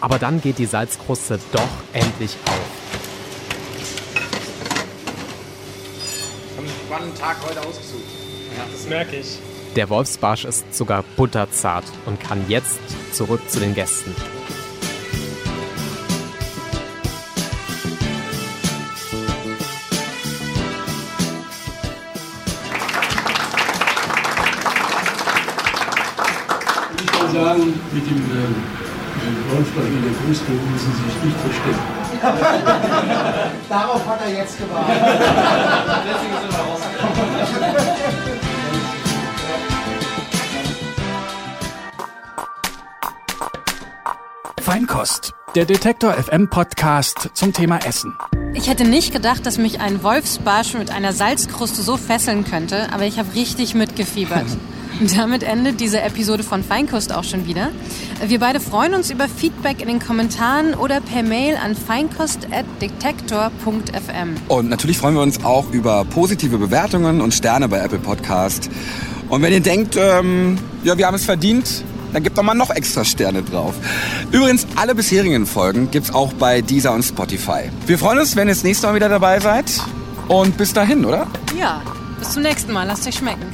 Aber 0.00 0.18
dann 0.18 0.40
geht 0.40 0.58
die 0.58 0.66
Salzkruste 0.66 1.38
doch 1.52 1.68
endlich 1.92 2.36
auf. 2.46 2.52
Haben 6.56 6.66
einen 6.66 6.76
spannenden 6.86 7.18
Tag 7.18 7.36
heute 7.48 7.60
ausgesucht. 7.60 8.04
Ja, 8.56 8.64
das 8.70 8.86
merke 8.86 9.16
ich. 9.16 9.38
Der 9.74 9.90
Wolfsbarsch 9.90 10.44
ist 10.44 10.74
sogar 10.74 11.04
butterzart 11.16 11.84
und 12.06 12.20
kann 12.20 12.44
jetzt 12.48 12.78
zurück 13.12 13.40
zu 13.48 13.60
den 13.60 13.74
Gästen. 13.74 14.14
Der 29.82 30.12
Kruste 30.24 30.52
müssen 30.52 30.92
Sie 30.92 31.04
sich 31.04 31.22
nicht 31.24 31.36
verstecken. 31.40 31.78
Darauf 33.68 34.06
hat 34.06 34.20
er 34.24 34.32
jetzt 34.32 34.58
gewartet. 34.58 34.96
Deswegen 36.06 36.34
sind 36.40 36.52
wir 36.52 36.60
rausgekommen. 36.64 37.16
Feinkost, 44.60 45.32
der 45.54 45.64
Detektor 45.64 46.12
FM 46.14 46.48
Podcast 46.50 47.30
zum 47.34 47.52
Thema 47.52 47.78
Essen. 47.86 48.14
Ich 48.54 48.68
hätte 48.68 48.84
nicht 48.84 49.12
gedacht, 49.12 49.44
dass 49.46 49.58
mich 49.58 49.80
ein 49.80 50.02
Wolfsbarsch 50.02 50.74
mit 50.74 50.90
einer 50.90 51.12
Salzkruste 51.12 51.82
so 51.82 51.96
fesseln 51.96 52.44
könnte, 52.44 52.92
aber 52.92 53.04
ich 53.04 53.18
habe 53.18 53.34
richtig 53.34 53.74
mitgefiebert. 53.74 54.46
Damit 55.16 55.42
endet 55.42 55.80
diese 55.80 56.00
Episode 56.00 56.42
von 56.42 56.62
Feinkost 56.62 57.14
auch 57.14 57.24
schon 57.24 57.46
wieder. 57.46 57.70
Wir 58.26 58.38
beide 58.38 58.60
freuen 58.60 58.94
uns 58.94 59.10
über 59.10 59.28
Feedback 59.28 59.82
in 59.82 59.88
den 59.88 59.98
Kommentaren 59.98 60.74
oder 60.74 61.00
per 61.00 61.22
Mail 61.22 61.56
an 61.56 61.74
feinkost.detektor.fm. 61.74 64.36
Und 64.48 64.70
natürlich 64.70 64.98
freuen 64.98 65.14
wir 65.14 65.22
uns 65.22 65.44
auch 65.44 65.70
über 65.70 66.04
positive 66.06 66.58
Bewertungen 66.58 67.20
und 67.20 67.34
Sterne 67.34 67.68
bei 67.68 67.78
Apple 67.78 67.98
Podcast. 67.98 68.70
Und 69.28 69.42
wenn 69.42 69.52
ihr 69.52 69.60
denkt, 69.60 69.96
ähm, 69.98 70.56
ja, 70.84 70.96
wir 70.96 71.06
haben 71.06 71.16
es 71.16 71.24
verdient, 71.24 71.84
dann 72.12 72.22
gebt 72.22 72.38
doch 72.38 72.42
mal 72.42 72.54
noch 72.54 72.70
extra 72.70 73.04
Sterne 73.04 73.42
drauf. 73.42 73.74
Übrigens, 74.32 74.66
alle 74.76 74.94
bisherigen 74.94 75.44
Folgen 75.44 75.90
gibt's 75.90 76.14
auch 76.14 76.32
bei 76.32 76.62
Deezer 76.62 76.94
und 76.94 77.02
Spotify. 77.02 77.64
Wir 77.86 77.98
freuen 77.98 78.20
uns, 78.20 78.36
wenn 78.36 78.48
ihr 78.48 78.54
das 78.54 78.64
nächste 78.64 78.86
Mal 78.86 78.94
wieder 78.94 79.10
dabei 79.10 79.40
seid. 79.40 79.66
Und 80.28 80.56
bis 80.56 80.72
dahin, 80.72 81.04
oder? 81.04 81.26
Ja, 81.58 81.82
bis 82.18 82.32
zum 82.32 82.42
nächsten 82.42 82.72
Mal. 82.72 82.86
Lasst 82.86 83.06
euch 83.06 83.16
schmecken. 83.16 83.44